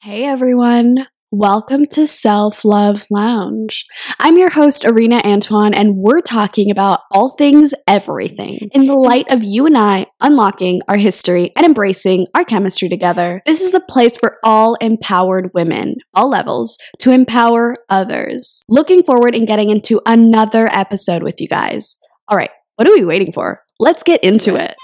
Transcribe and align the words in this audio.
Hey 0.00 0.24
everyone, 0.24 1.06
welcome 1.32 1.84
to 1.86 2.06
Self 2.06 2.64
Love 2.64 3.04
Lounge. 3.10 3.84
I'm 4.20 4.38
your 4.38 4.48
host, 4.48 4.84
Arena 4.84 5.20
Antoine, 5.24 5.74
and 5.74 5.96
we're 5.96 6.20
talking 6.20 6.70
about 6.70 7.00
all 7.10 7.34
things 7.36 7.74
everything 7.88 8.68
in 8.70 8.86
the 8.86 8.94
light 8.94 9.28
of 9.28 9.42
you 9.42 9.66
and 9.66 9.76
I 9.76 10.06
unlocking 10.20 10.82
our 10.86 10.98
history 10.98 11.50
and 11.56 11.66
embracing 11.66 12.28
our 12.32 12.44
chemistry 12.44 12.88
together. 12.88 13.42
This 13.44 13.60
is 13.60 13.72
the 13.72 13.80
place 13.80 14.16
for 14.16 14.36
all 14.44 14.76
empowered 14.76 15.50
women, 15.52 15.96
all 16.14 16.30
levels, 16.30 16.78
to 17.00 17.10
empower 17.10 17.74
others. 17.88 18.62
Looking 18.68 19.02
forward 19.02 19.34
in 19.34 19.46
getting 19.46 19.70
into 19.70 20.00
another 20.06 20.68
episode 20.68 21.24
with 21.24 21.40
you 21.40 21.48
guys. 21.48 21.98
All 22.28 22.36
right, 22.36 22.50
what 22.76 22.88
are 22.88 22.94
we 22.94 23.04
waiting 23.04 23.32
for? 23.32 23.64
Let's 23.80 24.04
get 24.04 24.22
into 24.22 24.54
it. 24.54 24.76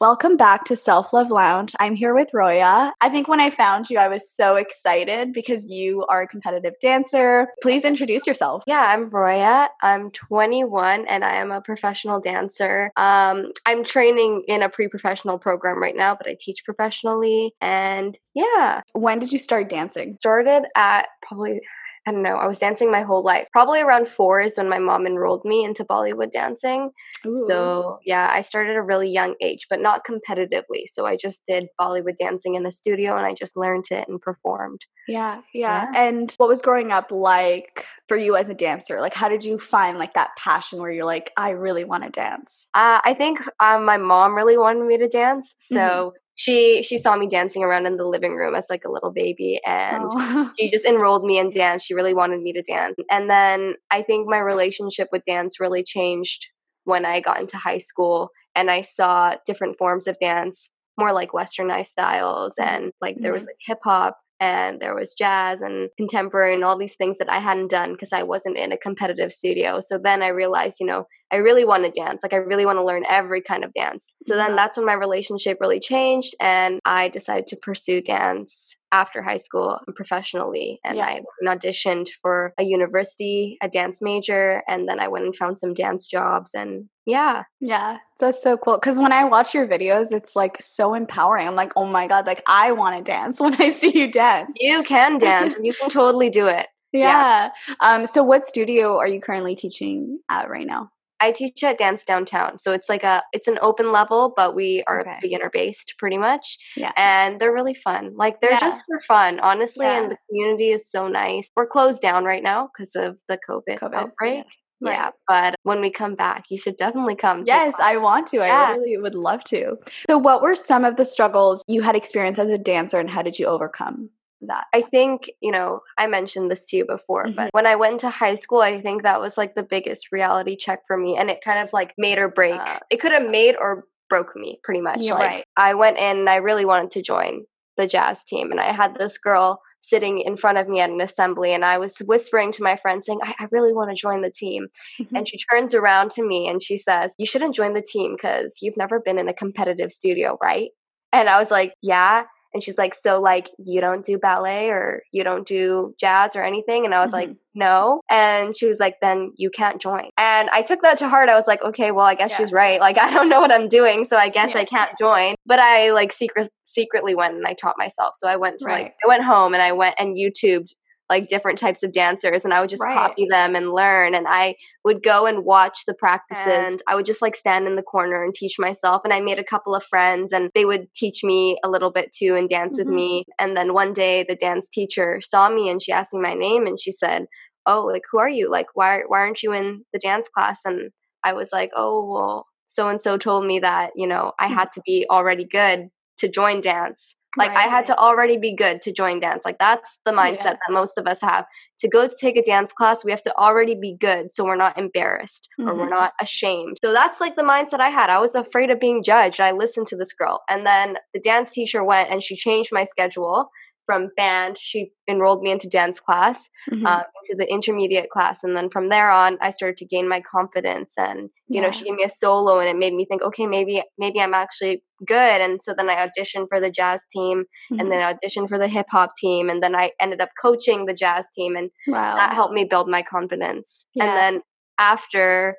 Welcome 0.00 0.36
back 0.36 0.64
to 0.66 0.76
Self 0.76 1.12
Love 1.12 1.32
Lounge. 1.32 1.74
I'm 1.80 1.96
here 1.96 2.14
with 2.14 2.32
Roya. 2.32 2.92
I 3.00 3.08
think 3.08 3.26
when 3.26 3.40
I 3.40 3.50
found 3.50 3.90
you, 3.90 3.98
I 3.98 4.06
was 4.06 4.30
so 4.30 4.54
excited 4.54 5.32
because 5.32 5.66
you 5.66 6.06
are 6.08 6.22
a 6.22 6.28
competitive 6.28 6.74
dancer. 6.80 7.48
Please 7.62 7.84
introduce 7.84 8.24
yourself. 8.24 8.62
Yeah, 8.68 8.80
I'm 8.80 9.08
Roya. 9.08 9.68
I'm 9.82 10.12
21 10.12 11.04
and 11.08 11.24
I 11.24 11.34
am 11.34 11.50
a 11.50 11.60
professional 11.60 12.20
dancer. 12.20 12.92
Um, 12.96 13.50
I'm 13.66 13.82
training 13.82 14.44
in 14.46 14.62
a 14.62 14.68
pre 14.68 14.86
professional 14.86 15.36
program 15.36 15.82
right 15.82 15.96
now, 15.96 16.14
but 16.14 16.28
I 16.28 16.36
teach 16.38 16.64
professionally. 16.64 17.54
And 17.60 18.16
yeah. 18.34 18.82
When 18.92 19.18
did 19.18 19.32
you 19.32 19.40
start 19.40 19.68
dancing? 19.68 20.16
Started 20.20 20.62
at 20.76 21.08
probably 21.22 21.60
I 22.08 22.10
don't 22.10 22.22
know, 22.22 22.36
I 22.36 22.46
was 22.46 22.58
dancing 22.58 22.90
my 22.90 23.02
whole 23.02 23.22
life. 23.22 23.48
Probably 23.52 23.82
around 23.82 24.08
four 24.08 24.40
is 24.40 24.56
when 24.56 24.66
my 24.66 24.78
mom 24.78 25.06
enrolled 25.06 25.44
me 25.44 25.62
into 25.62 25.84
Bollywood 25.84 26.32
dancing. 26.32 26.90
Ooh. 27.26 27.44
So, 27.46 27.98
yeah, 28.02 28.30
I 28.32 28.40
started 28.40 28.70
at 28.70 28.76
a 28.76 28.82
really 28.82 29.10
young 29.10 29.34
age, 29.42 29.66
but 29.68 29.78
not 29.78 30.06
competitively. 30.06 30.84
So, 30.86 31.04
I 31.04 31.16
just 31.16 31.42
did 31.46 31.66
Bollywood 31.78 32.16
dancing 32.18 32.54
in 32.54 32.62
the 32.62 32.72
studio 32.72 33.14
and 33.14 33.26
I 33.26 33.34
just 33.34 33.58
learned 33.58 33.88
it 33.90 34.08
and 34.08 34.18
performed. 34.22 34.80
Yeah, 35.06 35.42
yeah, 35.52 35.88
yeah. 35.92 36.00
And 36.00 36.32
what 36.38 36.48
was 36.48 36.62
growing 36.62 36.92
up 36.92 37.10
like 37.10 37.84
for 38.08 38.16
you 38.16 38.36
as 38.36 38.48
a 38.48 38.54
dancer? 38.54 39.02
Like, 39.02 39.12
how 39.12 39.28
did 39.28 39.44
you 39.44 39.58
find 39.58 39.98
like 39.98 40.14
that 40.14 40.30
passion 40.38 40.80
where 40.80 40.90
you're 40.90 41.04
like, 41.04 41.30
I 41.36 41.50
really 41.50 41.84
want 41.84 42.04
to 42.04 42.10
dance? 42.10 42.70
Uh, 42.72 43.02
I 43.04 43.12
think 43.12 43.38
um, 43.60 43.84
my 43.84 43.98
mom 43.98 44.34
really 44.34 44.56
wanted 44.56 44.86
me 44.86 44.96
to 44.96 45.08
dance. 45.08 45.54
So, 45.58 45.76
mm-hmm 45.76 46.16
she 46.38 46.84
she 46.84 46.96
saw 46.98 47.16
me 47.16 47.26
dancing 47.26 47.64
around 47.64 47.84
in 47.84 47.96
the 47.96 48.06
living 48.06 48.36
room 48.36 48.54
as 48.54 48.66
like 48.70 48.84
a 48.84 48.90
little 48.90 49.10
baby 49.10 49.60
and 49.66 50.04
oh. 50.04 50.52
she 50.58 50.70
just 50.70 50.84
enrolled 50.84 51.24
me 51.24 51.36
in 51.36 51.50
dance 51.50 51.82
she 51.82 51.94
really 51.94 52.14
wanted 52.14 52.40
me 52.40 52.52
to 52.52 52.62
dance 52.62 52.94
and 53.10 53.28
then 53.28 53.74
i 53.90 54.00
think 54.00 54.28
my 54.28 54.38
relationship 54.38 55.08
with 55.10 55.24
dance 55.26 55.58
really 55.58 55.82
changed 55.82 56.46
when 56.84 57.04
i 57.04 57.20
got 57.20 57.40
into 57.40 57.56
high 57.56 57.78
school 57.78 58.30
and 58.54 58.70
i 58.70 58.80
saw 58.80 59.34
different 59.46 59.76
forms 59.76 60.06
of 60.06 60.16
dance 60.20 60.70
more 60.96 61.12
like 61.12 61.32
westernized 61.32 61.86
styles 61.86 62.54
and 62.60 62.92
like 63.00 63.16
there 63.18 63.32
was 63.32 63.42
mm-hmm. 63.42 63.50
like 63.50 63.58
hip 63.66 63.78
hop 63.82 64.16
and 64.40 64.80
there 64.80 64.94
was 64.94 65.12
jazz 65.12 65.60
and 65.60 65.90
contemporary 65.96 66.54
and 66.54 66.64
all 66.64 66.78
these 66.78 66.96
things 66.96 67.18
that 67.18 67.30
I 67.30 67.38
hadn't 67.38 67.70
done 67.70 67.92
because 67.92 68.12
I 68.12 68.22
wasn't 68.22 68.56
in 68.56 68.72
a 68.72 68.78
competitive 68.78 69.32
studio. 69.32 69.80
So 69.80 69.98
then 69.98 70.22
I 70.22 70.28
realized, 70.28 70.76
you 70.80 70.86
know, 70.86 71.06
I 71.30 71.36
really 71.36 71.64
want 71.64 71.84
to 71.84 71.90
dance. 71.90 72.22
Like 72.22 72.32
I 72.32 72.36
really 72.36 72.64
want 72.64 72.78
to 72.78 72.84
learn 72.84 73.04
every 73.08 73.42
kind 73.42 73.64
of 73.64 73.74
dance. 73.74 74.12
So 74.22 74.34
then 74.34 74.56
that's 74.56 74.76
when 74.76 74.86
my 74.86 74.94
relationship 74.94 75.58
really 75.60 75.80
changed 75.80 76.34
and 76.40 76.80
I 76.84 77.08
decided 77.08 77.46
to 77.48 77.56
pursue 77.56 78.00
dance 78.00 78.74
after 78.90 79.22
high 79.22 79.36
school 79.36 79.78
professionally 79.94 80.80
and 80.84 80.96
yeah. 80.96 81.04
I 81.04 81.20
auditioned 81.46 82.08
for 82.22 82.54
a 82.58 82.62
university, 82.62 83.58
a 83.62 83.68
dance 83.68 83.98
major, 84.00 84.62
and 84.66 84.88
then 84.88 84.98
I 85.00 85.08
went 85.08 85.26
and 85.26 85.36
found 85.36 85.58
some 85.58 85.74
dance 85.74 86.06
jobs 86.06 86.52
and 86.54 86.88
yeah. 87.08 87.44
Yeah. 87.60 87.98
That's 88.20 88.42
so 88.42 88.58
cool. 88.58 88.78
Cause 88.78 88.98
when 88.98 89.12
I 89.12 89.24
watch 89.24 89.54
your 89.54 89.66
videos, 89.66 90.12
it's 90.12 90.36
like 90.36 90.58
so 90.60 90.92
empowering. 90.92 91.48
I'm 91.48 91.54
like, 91.54 91.72
oh 91.74 91.86
my 91.86 92.06
God, 92.06 92.26
like 92.26 92.42
I 92.46 92.72
want 92.72 92.98
to 92.98 93.02
dance 93.02 93.40
when 93.40 93.60
I 93.60 93.72
see 93.72 93.98
you 93.98 94.12
dance. 94.12 94.54
You 94.60 94.82
can 94.82 95.18
dance 95.18 95.54
you 95.62 95.72
can 95.72 95.88
totally 95.88 96.28
do 96.28 96.46
it. 96.46 96.66
Yeah. 96.92 97.50
yeah. 97.68 97.74
Um, 97.80 98.06
so 98.06 98.22
what 98.22 98.44
studio 98.44 98.98
are 98.98 99.08
you 99.08 99.20
currently 99.20 99.56
teaching 99.56 100.18
at 100.28 100.50
right 100.50 100.66
now? 100.66 100.90
I 101.20 101.32
teach 101.32 101.64
at 101.64 101.78
Dance 101.78 102.04
Downtown. 102.04 102.58
So 102.58 102.72
it's 102.72 102.88
like 102.88 103.02
a 103.02 103.22
it's 103.32 103.48
an 103.48 103.58
open 103.62 103.90
level, 103.90 104.32
but 104.36 104.54
we 104.54 104.84
are 104.86 105.00
okay. 105.00 105.18
beginner 105.20 105.50
based 105.52 105.94
pretty 105.98 106.18
much. 106.18 106.58
Yeah. 106.76 106.92
And 106.96 107.40
they're 107.40 107.52
really 107.52 107.74
fun. 107.74 108.14
Like 108.16 108.40
they're 108.40 108.52
yeah. 108.52 108.60
just 108.60 108.84
for 108.86 109.00
fun, 109.00 109.40
honestly, 109.40 109.86
yeah. 109.86 110.02
and 110.02 110.12
the 110.12 110.18
community 110.28 110.70
is 110.70 110.88
so 110.88 111.08
nice. 111.08 111.50
We're 111.56 111.66
closed 111.66 112.02
down 112.02 112.24
right 112.24 112.42
now 112.42 112.68
because 112.72 112.94
of 112.94 113.18
the 113.28 113.38
COVID, 113.48 113.80
COVID. 113.80 113.94
outbreak. 113.94 114.44
Yeah. 114.80 114.90
Right. 114.90 114.96
yeah. 114.96 115.10
but 115.26 115.54
when 115.62 115.80
we 115.80 115.90
come 115.90 116.14
back, 116.14 116.44
you 116.50 116.58
should 116.58 116.76
definitely 116.76 117.16
come. 117.16 117.44
Yes, 117.46 117.74
I 117.80 117.96
want 117.96 118.28
to. 118.28 118.38
Yeah. 118.38 118.68
I 118.68 118.72
really 118.72 118.96
would 118.96 119.14
love 119.14 119.44
to. 119.44 119.76
So, 120.08 120.18
what 120.18 120.42
were 120.42 120.54
some 120.54 120.84
of 120.84 120.96
the 120.96 121.04
struggles 121.04 121.64
you 121.66 121.82
had 121.82 121.96
experienced 121.96 122.40
as 122.40 122.50
a 122.50 122.58
dancer 122.58 122.98
and 122.98 123.10
how 123.10 123.22
did 123.22 123.38
you 123.38 123.46
overcome? 123.46 124.10
that? 124.42 124.66
I 124.72 124.82
think, 124.82 125.30
you 125.40 125.50
know, 125.50 125.80
I 125.96 126.06
mentioned 126.06 126.50
this 126.50 126.66
to 126.66 126.76
you 126.76 126.84
before, 126.86 127.24
mm-hmm. 127.24 127.34
but 127.34 127.50
when 127.52 127.66
I 127.66 127.76
went 127.76 128.00
to 128.00 128.10
high 128.10 128.34
school, 128.34 128.60
I 128.60 128.80
think 128.80 129.02
that 129.02 129.20
was 129.20 129.36
like 129.36 129.54
the 129.54 129.62
biggest 129.62 130.12
reality 130.12 130.56
check 130.56 130.80
for 130.86 130.96
me. 130.96 131.16
And 131.16 131.30
it 131.30 131.42
kind 131.42 131.58
of 131.58 131.72
like 131.72 131.94
made 131.98 132.18
or 132.18 132.28
break. 132.28 132.60
Uh, 132.60 132.78
it 132.90 133.00
could 133.00 133.12
have 133.12 133.28
made 133.28 133.56
or 133.58 133.84
broke 134.08 134.36
me 134.36 134.60
pretty 134.62 134.80
much. 134.80 135.00
Like 135.00 135.18
right. 135.18 135.44
I 135.56 135.74
went 135.74 135.98
in 135.98 136.18
and 136.18 136.30
I 136.30 136.36
really 136.36 136.64
wanted 136.64 136.90
to 136.92 137.02
join 137.02 137.44
the 137.76 137.86
jazz 137.86 138.24
team. 138.24 138.50
And 138.50 138.60
I 138.60 138.72
had 138.72 138.96
this 138.96 139.18
girl 139.18 139.60
sitting 139.80 140.20
in 140.20 140.36
front 140.36 140.58
of 140.58 140.68
me 140.68 140.80
at 140.80 140.90
an 140.90 141.00
assembly 141.00 141.52
and 141.52 141.64
I 141.64 141.78
was 141.78 141.98
whispering 142.00 142.52
to 142.52 142.62
my 142.62 142.76
friend 142.76 143.02
saying, 143.04 143.20
I, 143.22 143.34
I 143.38 143.46
really 143.50 143.72
want 143.72 143.90
to 143.90 143.96
join 143.96 144.22
the 144.22 144.30
team. 144.30 144.68
Mm-hmm. 145.00 145.16
And 145.16 145.28
she 145.28 145.38
turns 145.50 145.74
around 145.74 146.10
to 146.12 146.22
me 146.22 146.48
and 146.48 146.62
she 146.62 146.76
says, 146.76 147.14
You 147.18 147.26
shouldn't 147.26 147.54
join 147.54 147.74
the 147.74 147.82
team 147.82 148.16
because 148.16 148.58
you've 148.60 148.76
never 148.76 149.00
been 149.00 149.18
in 149.18 149.28
a 149.28 149.34
competitive 149.34 149.92
studio, 149.92 150.36
right? 150.42 150.70
And 151.12 151.28
I 151.28 151.38
was 151.38 151.50
like, 151.50 151.74
Yeah. 151.82 152.24
And 152.58 152.62
she's 152.64 152.76
like, 152.76 152.96
So, 152.96 153.20
like, 153.20 153.50
you 153.64 153.80
don't 153.80 154.04
do 154.04 154.18
ballet 154.18 154.68
or 154.70 155.04
you 155.12 155.22
don't 155.22 155.46
do 155.46 155.94
jazz 156.00 156.34
or 156.34 156.42
anything? 156.42 156.84
And 156.84 156.92
I 156.92 157.00
was 157.00 157.12
mm-hmm. 157.12 157.30
like, 157.30 157.36
No. 157.54 158.00
And 158.10 158.56
she 158.56 158.66
was 158.66 158.80
like, 158.80 158.96
Then 159.00 159.30
you 159.36 159.48
can't 159.48 159.80
join. 159.80 160.10
And 160.18 160.50
I 160.50 160.62
took 160.62 160.82
that 160.82 160.98
to 160.98 161.08
heart. 161.08 161.28
I 161.28 161.36
was 161.36 161.46
like, 161.46 161.62
Okay, 161.62 161.92
well, 161.92 162.04
I 162.04 162.16
guess 162.16 162.32
yeah. 162.32 162.38
she's 162.38 162.52
right. 162.52 162.80
Like, 162.80 162.98
I 162.98 163.12
don't 163.12 163.28
know 163.28 163.40
what 163.40 163.52
I'm 163.52 163.68
doing. 163.68 164.04
So 164.04 164.16
I 164.16 164.28
guess 164.28 164.54
yeah. 164.54 164.62
I 164.62 164.64
can't 164.64 164.90
join. 164.98 165.36
But 165.46 165.60
I 165.60 165.92
like 165.92 166.12
secret- 166.12 166.50
secretly 166.64 167.14
went 167.14 167.36
and 167.36 167.46
I 167.46 167.54
taught 167.54 167.76
myself. 167.78 168.14
So 168.16 168.28
I 168.28 168.34
went 168.34 168.58
to 168.58 168.64
right. 168.64 168.84
like, 168.86 168.94
I 169.04 169.08
went 169.08 169.22
home 169.22 169.54
and 169.54 169.62
I 169.62 169.70
went 169.70 169.94
and 170.00 170.16
YouTubed 170.16 170.72
like 171.10 171.28
different 171.28 171.58
types 171.58 171.82
of 171.82 171.92
dancers 171.92 172.44
and 172.44 172.52
I 172.52 172.60
would 172.60 172.68
just 172.68 172.82
right. 172.82 172.94
copy 172.94 173.26
them 173.28 173.56
and 173.56 173.72
learn 173.72 174.14
and 174.14 174.26
I 174.28 174.56
would 174.84 175.02
go 175.02 175.26
and 175.26 175.44
watch 175.44 175.80
the 175.86 175.94
practices. 175.94 176.46
And 176.46 176.82
I 176.86 176.94
would 176.94 177.06
just 177.06 177.22
like 177.22 177.34
stand 177.34 177.66
in 177.66 177.76
the 177.76 177.82
corner 177.82 178.22
and 178.22 178.34
teach 178.34 178.58
myself 178.58 179.02
and 179.04 179.12
I 179.12 179.20
made 179.20 179.38
a 179.38 179.44
couple 179.44 179.74
of 179.74 179.84
friends 179.84 180.32
and 180.32 180.50
they 180.54 180.64
would 180.64 180.92
teach 180.94 181.24
me 181.24 181.58
a 181.64 181.70
little 181.70 181.90
bit 181.90 182.12
too 182.14 182.34
and 182.34 182.48
dance 182.48 182.78
mm-hmm. 182.78 182.88
with 182.88 182.94
me. 182.94 183.24
And 183.38 183.56
then 183.56 183.72
one 183.72 183.92
day 183.92 184.24
the 184.28 184.36
dance 184.36 184.68
teacher 184.68 185.20
saw 185.22 185.48
me 185.48 185.70
and 185.70 185.82
she 185.82 185.92
asked 185.92 186.12
me 186.12 186.20
my 186.20 186.34
name 186.34 186.66
and 186.66 186.78
she 186.78 186.92
said 186.92 187.26
oh 187.66 187.84
like 187.84 188.02
who 188.10 188.18
are 188.18 188.28
you? 188.28 188.50
Like 188.50 188.66
why 188.74 189.02
why 189.06 189.20
aren't 189.20 189.42
you 189.42 189.52
in 189.52 189.84
the 189.92 189.98
dance 189.98 190.28
class? 190.28 190.60
And 190.64 190.90
I 191.24 191.32
was 191.32 191.50
like 191.52 191.70
oh 191.74 192.04
well 192.10 192.46
so 192.66 192.88
and 192.88 193.00
so 193.00 193.16
told 193.16 193.46
me 193.46 193.60
that 193.60 193.92
you 193.96 194.06
know 194.06 194.32
I 194.38 194.48
had 194.48 194.72
to 194.72 194.82
be 194.84 195.06
already 195.10 195.46
good 195.46 195.88
to 196.18 196.28
join 196.28 196.60
dance 196.60 197.14
like 197.38 197.50
right. 197.50 197.66
I 197.66 197.70
had 197.70 197.86
to 197.86 197.96
already 197.96 198.36
be 198.36 198.54
good 198.54 198.82
to 198.82 198.92
join 198.92 199.20
dance. 199.20 199.44
Like 199.44 199.58
that's 199.58 200.00
the 200.04 200.10
mindset 200.10 200.44
yeah. 200.44 200.52
that 200.54 200.70
most 200.70 200.98
of 200.98 201.06
us 201.06 201.20
have. 201.22 201.46
To 201.80 201.88
go 201.88 202.08
to 202.08 202.14
take 202.20 202.36
a 202.36 202.42
dance 202.42 202.72
class, 202.72 203.04
we 203.04 203.12
have 203.12 203.22
to 203.22 203.36
already 203.36 203.76
be 203.76 203.96
good 203.98 204.32
so 204.32 204.44
we're 204.44 204.56
not 204.56 204.76
embarrassed 204.76 205.48
mm-hmm. 205.58 205.70
or 205.70 205.74
we're 205.74 205.80
mm-hmm. 205.82 205.90
not 205.90 206.12
ashamed. 206.20 206.76
So 206.82 206.92
that's 206.92 207.20
like 207.20 207.36
the 207.36 207.42
mindset 207.42 207.78
I 207.78 207.90
had. 207.90 208.10
I 208.10 208.18
was 208.18 208.34
afraid 208.34 208.70
of 208.70 208.80
being 208.80 209.04
judged. 209.04 209.40
I 209.40 209.52
listened 209.52 209.86
to 209.88 209.96
this 209.96 210.12
girl. 210.12 210.40
And 210.50 210.66
then 210.66 210.96
the 211.14 211.20
dance 211.20 211.50
teacher 211.50 211.84
went 211.84 212.10
and 212.10 212.20
she 212.20 212.34
changed 212.34 212.70
my 212.72 212.82
schedule 212.82 213.48
from 213.88 214.10
band, 214.18 214.58
she 214.60 214.92
enrolled 215.08 215.40
me 215.40 215.50
into 215.50 215.66
dance 215.66 215.98
class, 215.98 216.46
mm-hmm. 216.70 216.84
uh, 216.84 217.04
into 217.22 217.38
the 217.38 217.50
intermediate 217.50 218.10
class, 218.10 218.44
and 218.44 218.54
then 218.54 218.68
from 218.68 218.90
there 218.90 219.10
on, 219.10 219.38
I 219.40 219.48
started 219.48 219.78
to 219.78 219.86
gain 219.86 220.06
my 220.06 220.20
confidence. 220.20 220.92
And 220.98 221.30
you 221.46 221.56
yeah. 221.56 221.62
know, 221.62 221.70
she 221.70 221.84
gave 221.84 221.94
me 221.94 222.04
a 222.04 222.10
solo, 222.10 222.58
and 222.58 222.68
it 222.68 222.76
made 222.76 222.92
me 222.92 223.06
think, 223.06 223.22
okay, 223.22 223.46
maybe 223.46 223.82
maybe 223.96 224.20
I'm 224.20 224.34
actually 224.34 224.82
good. 225.06 225.40
And 225.40 225.62
so 225.62 225.72
then 225.74 225.88
I 225.88 226.06
auditioned 226.06 226.48
for 226.50 226.60
the 226.60 226.70
jazz 226.70 227.02
team, 227.10 227.44
mm-hmm. 227.72 227.80
and 227.80 227.90
then 227.90 228.02
I 228.02 228.12
auditioned 228.12 228.50
for 228.50 228.58
the 228.58 228.68
hip 228.68 228.88
hop 228.90 229.14
team, 229.16 229.48
and 229.48 229.62
then 229.62 229.74
I 229.74 229.92
ended 229.98 230.20
up 230.20 230.28
coaching 230.38 230.84
the 230.84 230.92
jazz 230.92 231.28
team, 231.34 231.56
and 231.56 231.70
wow. 231.86 232.14
that 232.16 232.34
helped 232.34 232.52
me 232.52 232.64
build 232.64 232.90
my 232.90 233.02
confidence. 233.02 233.86
Yeah. 233.94 234.04
And 234.04 234.16
then 234.18 234.42
after 234.78 235.56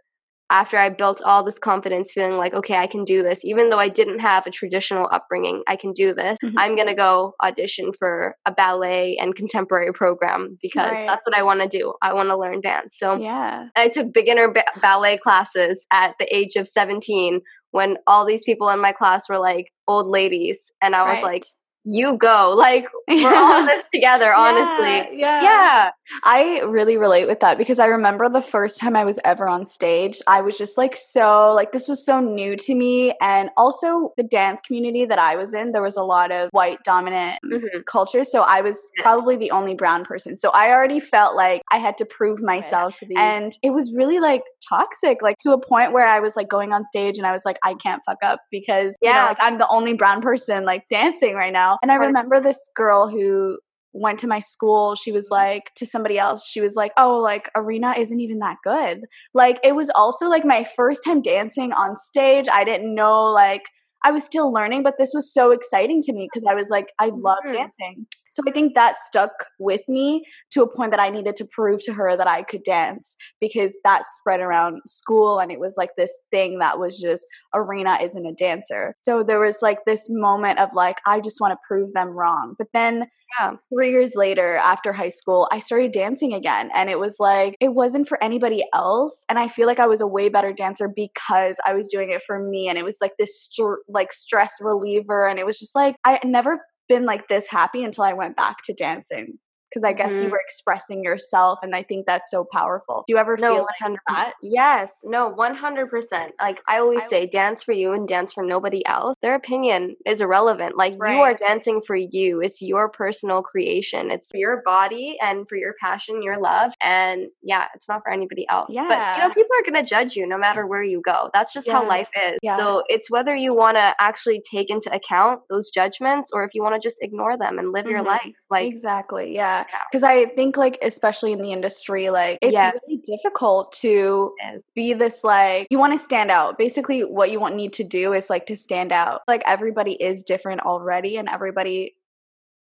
after 0.50 0.78
I 0.78 0.90
built 0.90 1.22
all 1.24 1.44
this 1.44 1.60
confidence, 1.60 2.12
feeling 2.12 2.38
like, 2.38 2.54
okay, 2.54 2.76
I 2.76 2.88
can 2.88 3.06
do 3.06 3.22
this, 3.22 3.46
even 3.46 3.70
though 3.70 3.78
I 3.78 3.90
didn't 3.90 4.20
have 4.20 4.48
a 4.48 4.52
traditional 4.52 5.08
upbringing, 5.12 5.64
I 5.68 5.76
can 5.76 5.94
do 5.94 6.14
this. 6.14 6.38
Mm-hmm. 6.44 6.58
I'm 6.58 6.76
going 6.76 6.88
to 6.88 6.96
go 6.96 7.34
audition 7.44 7.92
for 7.98 8.36
a 8.46 8.52
ballet 8.52 9.18
and 9.18 9.36
contemporary 9.36 9.94
program 9.94 10.58
because 10.62 10.92
right. 10.92 11.08
that's 11.08 11.26
what 11.26 11.38
I 11.38 11.44
want 11.44 11.62
to 11.62 11.68
do. 11.68 11.94
I 12.02 12.14
want 12.14 12.30
to 12.30 12.38
learn 12.38 12.62
dance. 12.62 12.96
So, 12.98 13.18
yeah. 13.18 13.68
I 13.76 13.90
took 13.90 14.14
beginner 14.14 14.52
ba- 14.52 14.66
ballet 14.82 15.18
classes 15.18 15.86
at 15.92 16.16
the 16.20 16.36
age 16.36 16.56
of 16.56 16.68
17 16.68 17.42
when 17.72 17.98
all 18.08 18.26
these 18.26 18.44
people 18.44 18.70
in 18.70 18.80
my 18.80 18.92
class 18.92 19.30
were 19.30 19.38
like 19.38 19.68
old 19.88 20.08
ladies. 20.08 20.72
And 20.82 20.96
I 20.96 21.04
was 21.04 21.22
right. 21.22 21.24
like, 21.24 21.46
you 21.90 22.18
go. 22.18 22.54
Like 22.56 22.88
we're 23.08 23.34
all 23.34 23.66
this 23.66 23.84
together, 23.94 24.34
honestly. 24.34 25.18
Yeah, 25.20 25.42
yeah. 25.42 25.92
I 26.24 26.62
really 26.62 26.98
relate 26.98 27.28
with 27.28 27.40
that 27.40 27.58
because 27.58 27.80
I 27.80 27.86
remember 27.86 28.30
the 28.30 28.42
first 28.42 28.80
time 28.80 28.96
I 28.96 29.04
was 29.04 29.20
ever 29.26 29.48
on 29.48 29.66
stage, 29.66 30.22
I 30.28 30.42
was 30.42 30.58
just 30.58 30.78
like 30.78 30.96
so 30.96 31.52
like 31.54 31.72
this 31.72 31.88
was 31.88 32.06
so 32.06 32.20
new 32.20 32.56
to 32.58 32.76
me 32.76 33.14
and 33.22 33.50
also 33.58 34.14
the 34.18 34.24
dance 34.24 34.62
community 34.62 35.06
that 35.06 35.20
I 35.20 35.36
was 35.36 35.54
in, 35.54 35.72
there 35.72 35.82
was 35.82 35.98
a 35.98 36.04
lot 36.04 36.32
of 36.32 36.50
white 36.52 36.80
dominant 36.84 37.40
mm-hmm. 37.46 37.82
culture, 37.88 38.24
so 38.24 38.42
I 38.42 38.62
was 38.62 38.80
probably 39.00 39.36
the 39.36 39.52
only 39.52 39.74
brown 39.74 40.06
person. 40.06 40.38
So 40.38 40.50
I 40.50 40.70
already 40.70 41.00
felt 41.00 41.36
like 41.36 41.62
I 41.72 41.78
had 41.78 41.98
to 41.98 42.06
prove 42.06 42.42
myself 42.42 43.00
to 43.00 43.06
these 43.06 43.18
and 43.18 43.58
it 43.64 43.72
was 43.72 43.92
really 43.94 44.20
like 44.20 44.44
toxic 44.68 45.22
like 45.22 45.38
to 45.40 45.52
a 45.52 45.60
point 45.60 45.94
where 45.94 46.08
I 46.08 46.20
was 46.20 46.36
like 46.36 46.50
going 46.50 46.74
on 46.74 46.86
stage 46.86 47.18
and 47.18 47.26
I 47.26 47.32
was 47.32 47.44
like 47.46 47.58
I 47.64 47.74
can't 47.76 48.02
fuck 48.06 48.18
up 48.24 48.42
because 48.52 48.98
yeah, 49.02 49.10
you 49.10 49.16
know, 49.16 49.28
like 49.28 49.38
I'm 49.40 49.58
the 49.58 49.68
only 49.70 49.94
brown 49.94 50.22
person 50.22 50.66
like 50.66 50.84
dancing 50.90 51.36
right 51.36 51.54
now. 51.54 51.78
And 51.82 51.92
I 51.92 51.96
remember 51.96 52.40
this 52.40 52.70
girl 52.76 53.10
who 53.10 53.60
went 53.94 54.20
to 54.20 54.28
my 54.28 54.40
school, 54.40 54.96
she 54.96 55.12
was 55.12 55.30
like 55.32 55.72
to 55.76 55.86
somebody 55.86 56.20
else, 56.20 56.46
she 56.46 56.62
was 56.62 56.76
like, 56.76 56.92
"Oh, 56.98 57.18
like 57.18 57.50
Arena 57.56 57.96
isn't 57.98 58.20
even 58.20 58.40
that 58.40 58.58
good." 58.64 59.06
Like 59.34 59.60
it 59.64 59.76
was 59.76 59.90
also 59.96 60.28
like 60.28 60.46
my 60.46 60.64
first 60.76 61.04
time 61.04 61.22
dancing 61.22 61.74
on 61.74 61.96
stage. 61.96 62.48
I 62.52 62.64
didn't 62.64 62.94
know 62.94 63.26
like 63.26 63.64
I 64.04 64.12
was 64.12 64.24
still 64.24 64.52
learning, 64.54 64.84
but 64.84 64.96
this 64.98 65.12
was 65.14 65.34
so 65.34 65.52
exciting 65.52 66.02
to 66.04 66.14
me 66.14 66.28
because 66.32 66.46
I 66.50 66.54
was 66.54 66.70
like, 66.70 66.94
I 67.00 67.06
love 67.14 67.40
mm-hmm. 67.46 67.54
dancing. 67.54 68.08
So 68.32 68.42
I 68.48 68.52
think 68.52 68.76
that 68.76 68.96
stuck 69.08 69.32
with 69.60 69.82
me 69.88 70.24
to 70.52 70.64
a 70.64 70.76
point 70.76 70.92
that 70.92 71.00
I 71.00 71.10
needed 71.10 71.36
to 71.38 71.46
prove 71.52 71.80
to 71.86 71.94
her 71.94 72.16
that 72.16 72.28
I 72.28 72.44
could 72.44 72.64
dance 72.64 73.16
because 73.40 73.78
that 73.84 74.04
spread 74.20 74.40
around 74.40 74.82
school 74.88 75.40
and 75.40 75.52
it 75.52 75.60
was 75.60 75.76
like 75.78 75.92
this 75.98 76.16
thing 76.32 76.60
that 76.60 76.80
was 76.80 77.00
just 77.00 77.26
Arena 77.54 77.98
isn't 78.02 78.26
a 78.26 78.34
dancer. 78.34 78.94
So 78.98 79.24
there 79.24 79.40
was 79.40 79.60
like 79.62 79.80
this 79.86 80.08
moment 80.10 80.60
of 80.60 80.70
like, 80.74 81.00
I 81.06 81.20
just 81.20 81.42
want 81.42 81.54
to 81.54 81.60
prove 81.68 81.94
them 81.94 82.10
wrong. 82.10 82.56
But 82.58 82.68
then 82.74 83.08
yeah. 83.38 83.54
Three 83.72 83.92
years 83.92 84.14
later, 84.16 84.56
after 84.58 84.94
high 84.94 85.10
school, 85.10 85.48
I 85.52 85.60
started 85.60 85.92
dancing 85.92 86.34
again. 86.34 86.72
And 86.74 86.90
it 86.90 87.00
was 87.00 87.18
like, 87.20 87.56
it 87.60 87.70
wasn't 87.70 88.08
for 88.08 88.22
anybody 88.24 88.64
else. 88.74 89.24
And 89.30 89.38
I 89.38 89.48
feel 89.48 89.68
like 89.68 89.80
I 89.80 89.86
was 89.86 90.02
a 90.02 90.08
way 90.08 90.30
better 90.30 90.52
dancer 90.52 90.88
because 90.94 91.58
I 91.66 91.76
was 91.76 91.88
doing 91.88 92.12
it 92.12 92.24
for 92.24 92.40
me. 92.40 92.68
And 92.68 92.78
it 92.78 92.84
was 92.84 92.98
like 93.00 93.14
this 93.20 93.40
str- 93.40 93.84
like 93.88 94.14
stress 94.14 94.56
reliever. 94.60 95.28
And 95.28 95.38
it 95.38 95.46
was 95.46 95.60
just 95.60 95.76
like, 95.76 95.96
I 96.04 96.20
never 96.24 96.60
been 96.90 97.06
like 97.06 97.28
this 97.30 97.48
happy 97.48 97.84
until 97.84 98.04
I 98.04 98.14
went 98.14 98.36
back 98.36 98.58
to 98.66 98.74
dancing 98.74 99.40
because 99.70 99.84
I 99.84 99.94
guess 99.94 100.12
mm-hmm. 100.12 100.26
you 100.26 100.30
were 100.30 100.42
expressing 100.44 101.04
yourself, 101.04 101.60
and 101.62 101.76
I 101.76 101.84
think 101.84 102.06
that's 102.06 102.32
so 102.32 102.46
powerful. 102.52 103.04
Do 103.08 103.14
you 103.14 103.18
ever 103.18 103.38
no, 103.38 103.56
feel 103.56 103.68
like 103.84 104.00
that? 104.08 104.34
Yes, 104.42 105.02
no, 105.04 105.30
one 105.30 105.56
hundred 105.56 105.90
percent. 105.90 106.34
Like 106.40 106.62
I 106.68 106.80
always 106.80 107.04
I 107.04 107.08
say, 107.08 107.26
dance 107.28 107.64
for 107.64 107.74
you 107.74 107.94
and 107.94 108.08
dance 108.08 108.34
for 108.34 108.44
nobody 108.44 108.86
else. 108.86 109.16
Their 109.22 109.36
opinion 109.36 109.96
is 110.06 110.22
irrelevant. 110.22 110.78
Like 110.78 110.96
right. 110.98 111.16
you 111.16 111.22
are 111.22 111.34
dancing 111.34 111.82
for 111.86 111.96
you. 111.96 112.42
It's 112.42 112.62
your 112.62 112.90
personal 112.90 113.42
creation. 113.42 114.12
It's 114.12 114.30
your 114.34 114.62
body 114.66 115.18
and 115.22 115.48
for 115.48 115.56
your 115.56 115.76
passion, 115.80 116.24
your 116.24 116.40
love, 116.40 116.74
and 116.82 117.28
yeah, 117.44 117.68
it's 117.76 117.88
not 117.88 118.02
for 118.04 118.12
anybody 118.12 118.48
else. 118.50 118.70
Yeah. 118.72 118.88
But 118.88 119.18
you 119.18 119.28
know, 119.28 119.34
people 119.34 119.52
are 119.60 119.72
gonna 119.72 119.86
judge 119.86 120.16
you 120.16 120.28
no 120.28 120.38
matter 120.38 120.66
where 120.66 120.84
you 120.84 121.02
go. 121.02 121.30
That's 121.34 121.54
just 121.54 121.68
yeah. 121.68 121.74
how 121.74 121.88
life 121.88 122.10
is. 122.28 122.40
Yeah. 122.42 122.58
So 122.58 122.84
it's 122.88 123.10
whether 123.10 123.36
you 123.36 123.54
want 123.54 123.78
to 123.78 123.94
actually 124.00 124.42
take 124.50 124.70
into 124.70 124.94
account 124.94 125.42
those 125.50 125.70
judgments 125.70 126.32
or 126.34 126.44
if 126.44 126.54
you 126.54 126.64
want 126.64 126.76
to 126.76 126.86
just 126.86 126.98
ignore 127.02 127.38
them 127.38 127.60
and 127.60 127.72
live 127.72 127.86
mm-hmm. 127.86 127.92
your 127.92 128.04
life. 128.04 128.36
Like 128.50 128.68
exactly, 128.68 129.36
yeah 129.36 129.59
because 129.92 130.04
i 130.04 130.26
think 130.26 130.58
like 130.58 130.78
especially 130.82 131.32
in 131.32 131.42
the 131.42 131.52
industry 131.52 132.10
like 132.10 132.40
it's 132.42 132.56
really 132.86 133.02
difficult 133.06 133.72
to 133.72 134.34
be 134.76 134.94
this 134.94 135.24
like 135.24 135.68
you 135.70 135.78
want 135.78 135.94
to 135.94 136.00
stand 136.04 136.32
out. 136.32 136.58
Basically 136.58 137.02
what 137.02 137.32
you 137.32 137.40
want 137.40 137.56
need 137.56 137.74
to 137.74 137.84
do 137.84 138.14
is 138.14 138.30
like 138.30 138.46
to 138.48 138.58
stand 138.58 138.92
out. 138.92 139.22
Like 139.28 139.44
everybody 139.46 139.94
is 139.94 140.24
different 140.24 140.62
already 140.62 141.18
and 141.18 141.30
everybody 141.30 141.96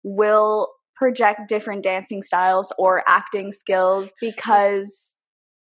will 0.03 0.73
project 0.95 1.49
different 1.49 1.83
dancing 1.83 2.23
styles 2.23 2.73
or 2.77 3.03
acting 3.07 3.51
skills 3.51 4.13
because 4.21 5.17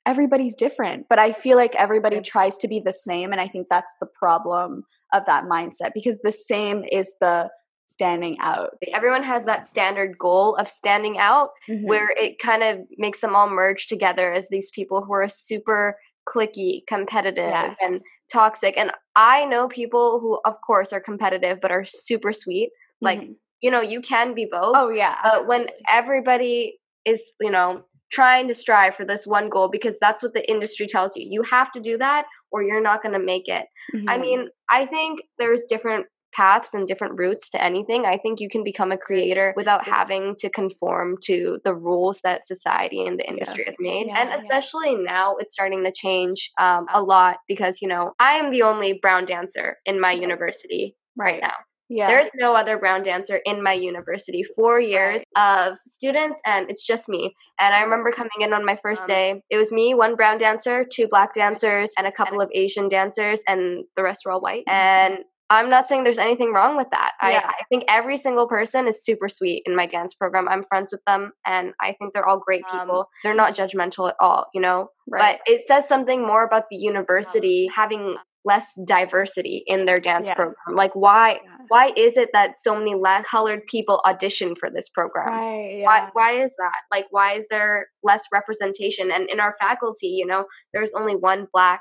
everybody's 0.05 0.55
different. 0.55 1.07
But 1.09 1.19
i 1.19 1.33
feel 1.33 1.57
like 1.57 1.75
everybody 1.77 2.21
tries 2.21 2.57
to 2.59 2.69
be 2.69 2.81
the 2.81 2.93
same 2.93 3.33
and 3.33 3.41
i 3.41 3.49
think 3.49 3.67
that's 3.69 3.93
the 4.01 4.07
problem 4.07 4.85
of 5.12 5.25
that 5.27 5.45
mindset 5.45 5.93
because 5.95 6.19
the 6.23 6.33
same 6.33 6.85
is 6.91 7.12
the 7.21 7.49
standing 7.87 8.37
out. 8.41 8.71
Everyone 8.93 9.23
has 9.23 9.44
that 9.47 9.67
standard 9.67 10.19
goal 10.19 10.56
of 10.56 10.69
standing 10.69 11.19
out 11.19 11.50
mm-hmm. 11.69 11.87
where 11.87 12.11
it 12.11 12.38
kind 12.38 12.62
of 12.62 12.81
makes 12.99 13.21
them 13.21 13.35
all 13.35 13.49
merge 13.49 13.87
together 13.87 14.33
as 14.33 14.49
these 14.49 14.71
people 14.71 15.03
who 15.03 15.12
are 15.12 15.29
super 15.29 15.97
clicky, 16.29 16.87
competitive, 16.87 17.50
yes. 17.50 17.77
and 17.83 18.00
toxic. 18.33 18.77
And 18.77 18.91
I 19.15 19.44
know 19.47 19.69
people 19.69 20.21
who, 20.21 20.41
of 20.44 20.61
course, 20.67 20.93
are 20.93 21.00
competitive 21.00 21.61
but 21.61 21.71
are 21.71 21.85
super 21.85 22.33
sweet. 22.33 22.71
Like, 23.00 23.21
mm-hmm. 23.21 23.33
you 23.61 23.71
know, 23.71 23.81
you 23.81 24.00
can 24.00 24.35
be 24.35 24.49
both. 24.50 24.75
Oh, 24.77 24.88
yeah. 24.91 25.17
But 25.23 25.47
when 25.47 25.69
everybody 25.88 26.79
is, 27.05 27.23
you 27.41 27.50
know, 27.50 27.85
trying 28.11 28.49
to 28.49 28.55
strive 28.55 28.94
for 28.94 29.05
this 29.05 29.27
one 29.27 29.49
goal 29.49 29.69
because 29.69 29.99
that's 29.99 30.23
what 30.23 30.35
the 30.35 30.49
industry 30.50 30.87
tells 30.87 31.17
you. 31.17 31.27
You 31.29 31.43
have 31.43 31.73
to 31.73 31.81
do 31.81 31.99
that 31.99 32.27
or 32.50 32.62
you're 32.62 32.81
not 32.81 33.03
going 33.03 33.12
to 33.12 33.25
make 33.25 33.49
it. 33.49 33.67
Mm-hmm. 33.94 34.09
I 34.09 34.19
mean, 34.19 34.49
I 34.69 34.87
think 34.87 35.21
there's 35.38 35.65
different 35.65 36.06
paths 36.37 36.75
and 36.75 36.87
different 36.87 37.19
routes 37.19 37.49
to 37.50 37.62
anything. 37.62 38.05
I 38.05 38.19
think 38.19 38.41
you 38.41 38.49
can 38.49 38.62
become 38.62 38.93
a 38.93 38.99
creator 38.99 39.55
without 39.56 39.87
having 39.87 40.37
to 40.41 40.50
conform 40.50 41.17
to 41.25 41.59
the 41.65 41.75
rules 41.75 42.21
that 42.23 42.47
society 42.47 43.06
and 43.06 43.19
the 43.19 43.27
industry 43.27 43.65
yeah. 43.65 43.71
has 43.71 43.77
made. 43.79 44.06
Yeah, 44.09 44.21
and 44.21 44.35
especially 44.35 44.93
yeah. 44.93 45.12
now, 45.15 45.37
it's 45.37 45.53
starting 45.53 45.83
to 45.85 45.93
change 45.93 46.50
um, 46.59 46.87
a 46.93 47.03
lot 47.03 47.38
because, 47.49 47.81
you 47.81 47.88
know, 47.88 48.12
I 48.21 48.35
am 48.35 48.50
the 48.50 48.62
only 48.62 48.99
brown 49.00 49.25
dancer 49.25 49.77
in 49.87 50.00
my 50.00 50.12
university 50.12 50.94
right, 51.17 51.41
now. 51.41 51.55
Yeah. 51.88 52.09
There's 52.09 52.31
no 52.35 52.55
other 52.55 52.79
brown 52.79 53.05
dancer 53.05 53.41
in 53.44 53.62
my 53.62 53.73
university. 53.73 54.43
Four 54.56 54.81
years 54.81 55.23
right. 55.37 55.69
of 55.69 55.79
students, 55.87 56.43
and 56.44 56.69
it's 56.69 56.85
just 56.85 57.09
me. 57.09 57.33
And 57.61 57.75
I 57.75 57.83
remember 57.83 58.11
coming 58.11 58.41
in 58.41 58.53
on 58.53 58.65
my 58.65 58.77
first 58.83 59.03
um, 59.03 59.09
day. 59.09 59.43
It 59.50 59.56
was 59.56 59.71
me, 59.71 59.94
one 59.94 60.17
brown 60.17 60.38
dancer, 60.38 60.85
two 60.85 61.06
black 61.09 61.33
dancers, 61.33 61.93
and 61.97 62.06
a 62.06 62.12
couple 62.12 62.41
of 62.41 62.50
Asian 62.53 62.88
dancers, 62.88 63.43
and 63.47 63.85
the 63.94 64.03
rest 64.03 64.23
were 64.27 64.33
all 64.33 64.41
white. 64.41 64.65
Mm-hmm. 64.69 65.15
And 65.15 65.25
I'm 65.49 65.71
not 65.71 65.87
saying 65.87 66.05
there's 66.05 66.19
anything 66.19 66.53
wrong 66.53 66.77
with 66.77 66.91
that. 66.91 67.13
Yeah. 67.23 67.43
I, 67.45 67.49
I, 67.49 67.65
think 67.69 67.85
every 67.89 68.17
single 68.17 68.49
person 68.49 68.89
is 68.89 69.05
super 69.05 69.29
sweet 69.29 69.63
in 69.65 69.77
my 69.77 69.87
dance 69.87 70.15
program. 70.15 70.49
I'm 70.49 70.65
friends 70.65 70.91
with 70.91 71.03
them 71.07 71.33
and 71.47 71.73
I 71.81 71.95
think 71.99 72.13
they're 72.13 72.27
all 72.27 72.41
great 72.45 72.65
um, 72.71 72.81
people. 72.81 72.99
Um, 73.01 73.07
they're 73.23 73.35
not 73.35 73.55
judgmental 73.55 74.09
at 74.09 74.17
all, 74.19 74.47
you 74.53 74.61
know? 74.61 74.89
Right. 75.09 75.39
But 75.45 75.53
it 75.53 75.63
says 75.67 75.87
something 75.87 76.27
more 76.27 76.45
about 76.45 76.65
the 76.69 76.77
university 76.77 77.69
um, 77.69 77.75
having 77.77 78.17
less 78.47 78.79
diversity 78.87 79.65
in 79.67 79.85
their 79.85 80.01
dance 80.01 80.29
yeah. 80.29 80.35
program. 80.35 80.55
Like 80.73 80.95
why 80.95 81.41
yeah. 81.43 81.57
why 81.69 81.93
is 81.97 82.17
it 82.17 82.31
that 82.33 82.57
so 82.57 82.77
many 82.77 82.95
less 82.95 83.29
colored 83.29 83.67
people 83.67 84.01
audition 84.07 84.55
for 84.55 84.71
this 84.71 84.89
program? 84.89 85.29
Right, 85.29 85.83
why 85.83 86.09
why 86.13 86.31
is 86.33 86.55
that? 86.57 86.81
Like 86.93 87.07
why 87.11 87.33
is 87.33 87.49
there 87.51 87.89
less 88.05 88.23
representation? 88.33 89.11
And 89.11 89.29
in 89.29 89.41
our 89.41 89.55
faculty, 89.61 90.07
you 90.07 90.25
know, 90.25 90.45
there's 90.73 90.95
only 90.95 91.17
one 91.17 91.49
black 91.53 91.81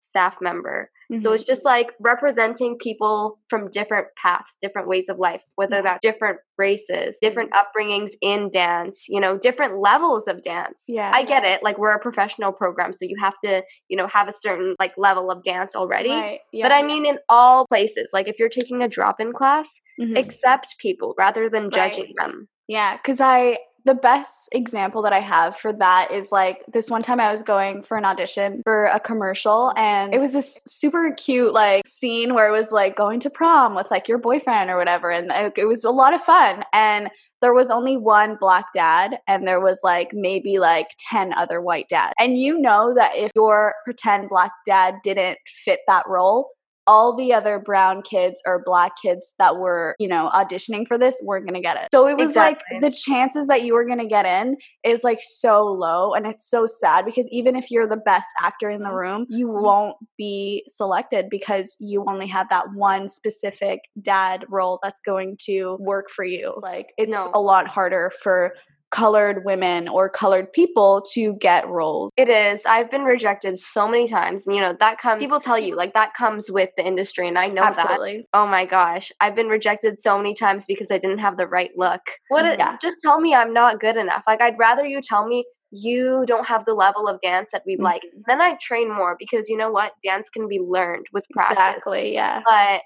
staff 0.00 0.38
member. 0.40 0.88
Mm-hmm. 1.14 1.22
So 1.22 1.32
it's 1.32 1.44
just 1.44 1.64
like 1.64 1.92
representing 2.00 2.76
people 2.78 3.38
from 3.48 3.70
different 3.70 4.08
paths, 4.16 4.56
different 4.60 4.88
ways 4.88 5.08
of 5.08 5.18
life, 5.18 5.44
whether 5.56 5.82
that's 5.82 6.00
different 6.02 6.38
races, 6.58 7.18
different 7.20 7.52
upbringings 7.52 8.10
in 8.20 8.50
dance, 8.50 9.06
you 9.08 9.20
know, 9.20 9.38
different 9.38 9.80
levels 9.80 10.26
of 10.26 10.42
dance. 10.42 10.86
Yeah. 10.88 11.10
I 11.12 11.24
get 11.24 11.44
it. 11.44 11.62
Like 11.62 11.78
we're 11.78 11.94
a 11.94 12.00
professional 12.00 12.52
program, 12.52 12.92
so 12.92 13.04
you 13.04 13.16
have 13.20 13.34
to, 13.44 13.62
you 13.88 13.96
know, 13.96 14.06
have 14.08 14.28
a 14.28 14.32
certain 14.32 14.74
like 14.78 14.94
level 14.96 15.30
of 15.30 15.42
dance 15.42 15.74
already. 15.74 16.10
Right. 16.10 16.40
Yeah. 16.52 16.64
But 16.64 16.72
I 16.72 16.82
mean 16.82 17.06
in 17.06 17.18
all 17.28 17.66
places, 17.66 18.10
like 18.12 18.28
if 18.28 18.38
you're 18.38 18.48
taking 18.48 18.82
a 18.82 18.88
drop-in 18.88 19.32
class, 19.32 19.68
mm-hmm. 20.00 20.16
accept 20.16 20.76
people 20.78 21.14
rather 21.16 21.48
than 21.48 21.70
judging 21.70 22.12
right. 22.18 22.28
them. 22.28 22.48
Yeah, 22.66 22.96
cuz 22.98 23.20
I 23.20 23.58
the 23.84 23.94
best 23.94 24.48
example 24.52 25.02
that 25.02 25.12
I 25.12 25.20
have 25.20 25.56
for 25.56 25.72
that 25.74 26.10
is 26.10 26.32
like 26.32 26.64
this 26.72 26.90
one 26.90 27.02
time 27.02 27.20
I 27.20 27.30
was 27.30 27.42
going 27.42 27.82
for 27.82 27.98
an 27.98 28.04
audition 28.04 28.62
for 28.64 28.86
a 28.86 28.98
commercial 28.98 29.72
and 29.76 30.14
it 30.14 30.20
was 30.20 30.32
this 30.32 30.62
super 30.66 31.12
cute 31.12 31.52
like 31.52 31.86
scene 31.86 32.32
where 32.32 32.48
it 32.48 32.52
was 32.52 32.72
like 32.72 32.96
going 32.96 33.20
to 33.20 33.30
prom 33.30 33.74
with 33.74 33.90
like 33.90 34.08
your 34.08 34.18
boyfriend 34.18 34.70
or 34.70 34.78
whatever 34.78 35.10
and 35.10 35.30
it 35.56 35.66
was 35.66 35.84
a 35.84 35.90
lot 35.90 36.14
of 36.14 36.22
fun 36.22 36.64
and 36.72 37.10
there 37.44 37.52
was 37.52 37.70
only 37.70 37.98
one 37.98 38.36
black 38.40 38.72
dad 38.72 39.18
and 39.28 39.46
there 39.46 39.60
was 39.60 39.80
like 39.84 40.14
maybe 40.14 40.58
like 40.58 40.88
10 41.10 41.34
other 41.34 41.60
white 41.60 41.90
dads. 41.90 42.14
And 42.18 42.38
you 42.38 42.58
know 42.58 42.94
that 42.94 43.14
if 43.16 43.32
your 43.34 43.74
pretend 43.84 44.30
black 44.30 44.50
dad 44.64 44.94
didn't 45.02 45.36
fit 45.46 45.80
that 45.86 46.08
role, 46.08 46.48
all 46.86 47.16
the 47.16 47.32
other 47.32 47.58
brown 47.58 48.02
kids 48.02 48.40
or 48.46 48.62
black 48.64 48.92
kids 49.02 49.34
that 49.38 49.56
were, 49.56 49.94
you 49.98 50.08
know, 50.08 50.30
auditioning 50.32 50.86
for 50.86 50.98
this 50.98 51.20
weren't 51.22 51.46
going 51.46 51.54
to 51.54 51.60
get 51.60 51.76
it. 51.76 51.88
So 51.92 52.06
it 52.06 52.16
was 52.16 52.30
exactly. 52.30 52.64
like 52.72 52.82
the 52.82 52.90
chances 52.90 53.46
that 53.46 53.62
you 53.62 53.74
were 53.74 53.86
going 53.86 53.98
to 53.98 54.06
get 54.06 54.26
in 54.26 54.56
is 54.84 55.04
like 55.04 55.20
so 55.22 55.64
low. 55.64 56.12
And 56.14 56.26
it's 56.26 56.48
so 56.48 56.66
sad 56.66 57.04
because 57.04 57.28
even 57.30 57.56
if 57.56 57.70
you're 57.70 57.88
the 57.88 57.96
best 57.96 58.28
actor 58.42 58.70
in 58.70 58.80
the 58.80 58.88
mm-hmm. 58.88 58.96
room, 58.96 59.26
you 59.28 59.48
mm-hmm. 59.48 59.64
won't 59.64 59.96
be 60.18 60.64
selected 60.68 61.26
because 61.30 61.76
you 61.80 62.04
only 62.08 62.26
have 62.26 62.48
that 62.50 62.66
one 62.74 63.08
specific 63.08 63.80
dad 64.00 64.44
role 64.48 64.78
that's 64.82 65.00
going 65.04 65.36
to 65.46 65.76
work 65.80 66.10
for 66.10 66.24
you. 66.24 66.54
Like 66.62 66.92
it's 66.96 67.14
no. 67.14 67.30
a 67.34 67.40
lot 67.40 67.66
harder 67.66 68.12
for 68.22 68.54
colored 68.94 69.44
women 69.44 69.88
or 69.88 70.08
colored 70.08 70.52
people 70.52 71.04
to 71.12 71.34
get 71.34 71.68
roles. 71.68 72.12
It 72.16 72.28
is. 72.28 72.64
I've 72.64 72.92
been 72.92 73.02
rejected 73.02 73.58
so 73.58 73.88
many 73.88 74.06
times. 74.06 74.46
And, 74.46 74.54
you 74.54 74.62
know, 74.62 74.76
that 74.78 74.98
comes, 74.98 75.20
people 75.20 75.40
tell 75.40 75.58
you, 75.58 75.74
like, 75.74 75.94
that 75.94 76.14
comes 76.14 76.48
with 76.48 76.70
the 76.76 76.86
industry. 76.86 77.26
And 77.26 77.36
I 77.36 77.46
know 77.46 77.62
Absolutely. 77.62 78.18
that. 78.18 78.38
Oh 78.38 78.46
my 78.46 78.64
gosh. 78.64 79.10
I've 79.20 79.34
been 79.34 79.48
rejected 79.48 80.00
so 80.00 80.16
many 80.16 80.32
times 80.32 80.64
because 80.68 80.92
I 80.92 80.98
didn't 80.98 81.18
have 81.18 81.36
the 81.36 81.48
right 81.48 81.72
look. 81.76 82.02
What? 82.28 82.44
Yeah. 82.44 82.76
just 82.80 82.98
tell 83.02 83.20
me 83.20 83.34
I'm 83.34 83.52
not 83.52 83.80
good 83.80 83.96
enough. 83.96 84.22
Like, 84.28 84.40
I'd 84.40 84.58
rather 84.60 84.86
you 84.86 85.00
tell 85.02 85.26
me 85.26 85.44
you 85.72 86.22
don't 86.28 86.46
have 86.46 86.64
the 86.64 86.74
level 86.74 87.08
of 87.08 87.20
dance 87.20 87.50
that 87.52 87.62
we'd 87.66 87.78
mm-hmm. 87.78 87.84
like. 87.84 88.02
Then 88.28 88.40
I 88.40 88.56
train 88.60 88.94
more 88.94 89.16
because 89.18 89.48
you 89.48 89.56
know 89.56 89.72
what? 89.72 89.94
Dance 90.04 90.28
can 90.28 90.46
be 90.46 90.60
learned 90.60 91.06
with 91.12 91.26
practice. 91.32 91.56
Exactly, 91.58 92.14
yeah. 92.14 92.42
But 92.46 92.82